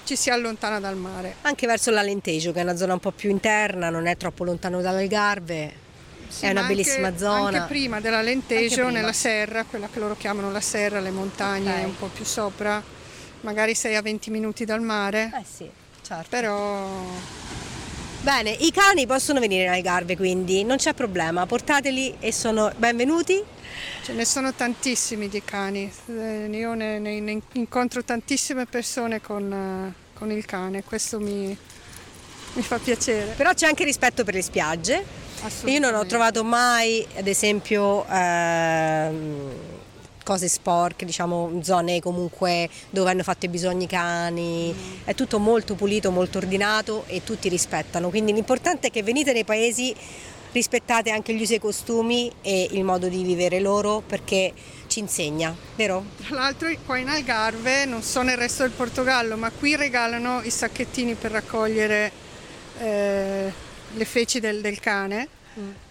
ci 0.05 0.17
si 0.17 0.31
allontana 0.31 0.79
dal 0.81 0.97
mare. 0.97 1.37
Anche 1.43 1.67
verso 1.67 1.91
l'Alentejo, 1.91 2.53
che 2.53 2.61
è 2.61 2.63
una 2.63 2.77
zona 2.77 2.93
un 2.95 3.01
po' 3.01 3.11
più 3.13 3.31
interna, 3.31 3.91
non 3.91 4.07
è 4.07 4.17
troppo 4.17 4.45
lontano 4.45 4.81
dall'Algarve. 4.81 5.85
Sì, 6.29 6.47
è 6.47 6.51
una 6.51 6.61
anche- 6.63 6.75
bellissima 6.75 7.17
zona. 7.17 7.59
Anche 7.59 7.69
prima 7.69 8.01
dell'Alentejo, 8.01 8.75
prima. 8.75 8.91
nella 8.91 9.13
serra, 9.13 9.65
quella 9.65 9.89
che 9.93 9.99
loro 9.99 10.17
chiamano 10.17 10.51
la 10.51 10.61
serra, 10.61 11.01
le 11.01 11.11
montagne 11.11 11.81
Ok. 11.81 11.87
un 11.87 11.97
po' 11.99 12.07
più 12.13 12.25
sopra, 12.25 12.83
magari 13.43 13.75
sei 13.75 13.95
a 13.97 14.03
20 14.03 14.31
minuti 14.31 14.65
dal 14.65 14.81
mare, 14.81 15.31
Eh 15.35 15.45
sì, 15.49 15.69
certo. 16.03 16.27
però 16.29 17.05
Bene, 18.23 18.51
i 18.51 18.73
cani 18.73 19.07
possono 19.07 19.39
venire 19.39 19.65
in 19.65 19.71
Algarve 19.71 20.17
quindi, 20.17 20.65
non 20.65 20.79
c'è 20.79 20.95
problema, 20.95 21.47
portateli 21.47 22.17
e 22.19 22.33
sono 22.33 22.73
benvenuti. 22.77 23.41
Ce 24.03 24.13
ne 24.13 24.25
sono 24.25 24.53
tantissimi 24.55 25.29
di 25.29 25.43
cani. 25.45 25.91
Eh, 26.09 26.49
Io 26.51 26.75
ne, 26.75 26.99
ne- 26.99 27.21
ne 27.21 27.41
incontro 27.53 28.03
tantissime 28.05 28.67
persone 28.67 29.21
con, 29.21 29.53
eh, 29.53 29.95
con 30.15 30.31
il 30.31 30.45
cane, 30.45 30.83
questo 30.85 31.21
mi, 31.21 31.57
mi 32.53 32.63
fa 32.63 32.79
piacere. 32.79 33.33
Però 33.37 33.53
c'è 33.53 33.67
anche 33.67 33.85
rispetto 33.85 34.25
per 34.25 34.35
le 34.35 34.43
spiagge. 34.43 35.05
Io 35.65 35.79
non 35.79 35.95
ho 35.95 36.07
trovato 36.07 36.43
mai, 36.45 37.07
ad 37.17 37.27
esempio, 37.27 38.07
ehm, 38.09 39.51
cose 40.25 40.49
sporche, 40.49 41.05
diciamo 41.05 41.61
zone 41.63 42.01
comunque 42.01 42.69
dove 42.91 43.11
hanno 43.11 43.23
fatto 43.23 43.47
i 43.47 43.49
bisogni 43.49 43.85
i 43.85 43.87
cani. 43.87 44.75
È 45.05 45.15
tutto 45.15 45.39
molto 45.39 45.75
pulito, 45.75 46.11
molto 46.11 46.39
ordinato 46.39 47.05
e 47.07 47.23
tutti 47.23 47.49
rispettano. 47.49 48.09
Quindi 48.09 48.33
l'importante 48.33 48.89
è 48.89 48.91
che 48.91 49.05
venite 49.05 49.33
nei 49.33 49.45
paesi, 49.45 49.95
rispettate 50.57 51.11
anche 51.11 51.35
gli 51.35 51.43
usi 51.43 51.53
e 51.53 51.57
i 51.57 51.61
costumi 51.61 52.33
e 52.41 52.69
il 52.71 52.83
modo 52.83 53.09
di 53.09 53.23
vivere 53.23 53.61
loro 53.61 54.03
perché 54.05 54.55
ci 54.87 55.01
insegna, 55.01 55.55
vero? 55.75 56.03
Tra 56.27 56.35
l'altro 56.35 56.71
qua 56.87 56.97
in 56.97 57.09
Algarve, 57.09 57.85
non 57.85 58.01
so 58.03 58.23
nel 58.23 58.39
resto 58.39 58.63
del 58.63 58.73
Portogallo, 58.73 59.37
ma 59.37 59.51
qui 59.51 59.77
regalano 59.77 60.41
i 60.43 60.51
sacchettini 60.51 61.15
per 61.15 61.33
raccogliere 61.33 62.11
eh, 62.79 63.53
le 63.93 64.05
feci 64.07 64.41
del, 64.41 64.63
del 64.63 64.81
cane. 64.81 65.29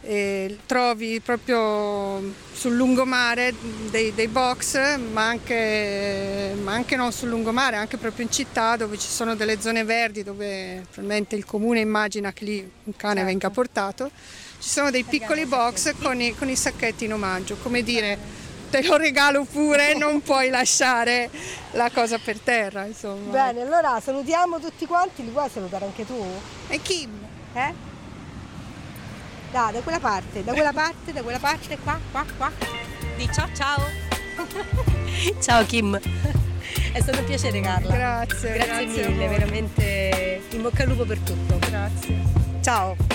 E 0.01 0.60
trovi 0.67 1.19
proprio 1.21 2.21
sul 2.54 2.75
lungomare 2.75 3.51
dei, 3.89 4.13
dei 4.13 4.28
box, 4.28 4.97
ma 4.97 5.28
anche, 5.28 6.56
ma 6.62 6.73
anche 6.73 6.95
non 6.95 7.12
sul 7.12 7.30
lungomare, 7.30 7.75
anche 7.75 7.97
proprio 7.97 8.25
in 8.25 8.32
città 8.32 8.75
dove 8.75 8.99
ci 8.99 9.08
sono 9.08 9.34
delle 9.34 9.60
zone 9.60 9.84
verdi 9.84 10.21
dove 10.21 10.84
probabilmente 10.91 11.36
il 11.36 11.45
comune 11.45 11.80
immagina 11.80 12.32
che 12.32 12.45
lì 12.45 12.71
un 12.84 12.95
cane 12.95 13.23
venga 13.23 13.49
portato. 13.49 14.12
Ci 14.60 14.70
sono 14.70 14.89
dei 14.89 15.04
piccoli 15.04 15.46
box 15.46 15.94
con 16.02 16.20
i, 16.20 16.36
con 16.36 16.50
i 16.50 16.56
sacchetti 16.56 17.06
in 17.06 17.13
omaggio, 17.13 17.58
come 17.62 17.84
dire 17.84 18.44
te 18.70 18.86
lo 18.86 18.98
regalo 18.98 19.46
pure, 19.46 19.94
non 19.96 20.22
puoi 20.22 20.50
lasciare 20.50 21.30
la 21.72 21.89
cosa 21.94 22.18
per 22.18 22.39
terra, 22.39 22.86
insomma. 22.86 23.32
Bene, 23.32 23.62
allora 23.62 24.00
salutiamo 24.02 24.60
tutti 24.60 24.86
quanti, 24.86 25.24
li 25.24 25.30
vuoi 25.30 25.50
salutare 25.50 25.86
anche 25.86 26.06
tu? 26.06 26.26
E 26.68 26.82
Kim? 26.82 27.12
Eh? 27.54 27.74
Da, 29.52 29.70
da 29.72 29.80
quella 29.80 30.00
parte, 30.00 30.44
da 30.44 30.52
quella 30.52 30.74
parte, 30.74 31.13
da 31.13 31.22
quella 31.22 31.39
parte, 31.39 31.78
qua, 31.78 31.98
qua, 32.12 32.26
qua. 32.36 32.52
Di 33.15 33.30
ciao 33.32 33.48
ciao. 33.56 33.82
ciao 35.39 35.65
Kim. 35.65 35.98
È 36.91 37.00
stato 37.00 37.20
un 37.20 37.26
piacere 37.26 37.62
Carla. 37.62 37.94
Grazie, 37.94 38.54
Grazie, 38.54 38.65
grazie 38.65 39.08
mille, 39.08 39.28
veramente 39.28 40.41
in 40.50 40.62
bocca 40.62 40.84
al 40.84 40.89
lupo 40.89 41.06
per 41.06 41.20
tutto. 41.20 41.58
Grazie. 41.60 42.22
Ciao. 42.62 43.14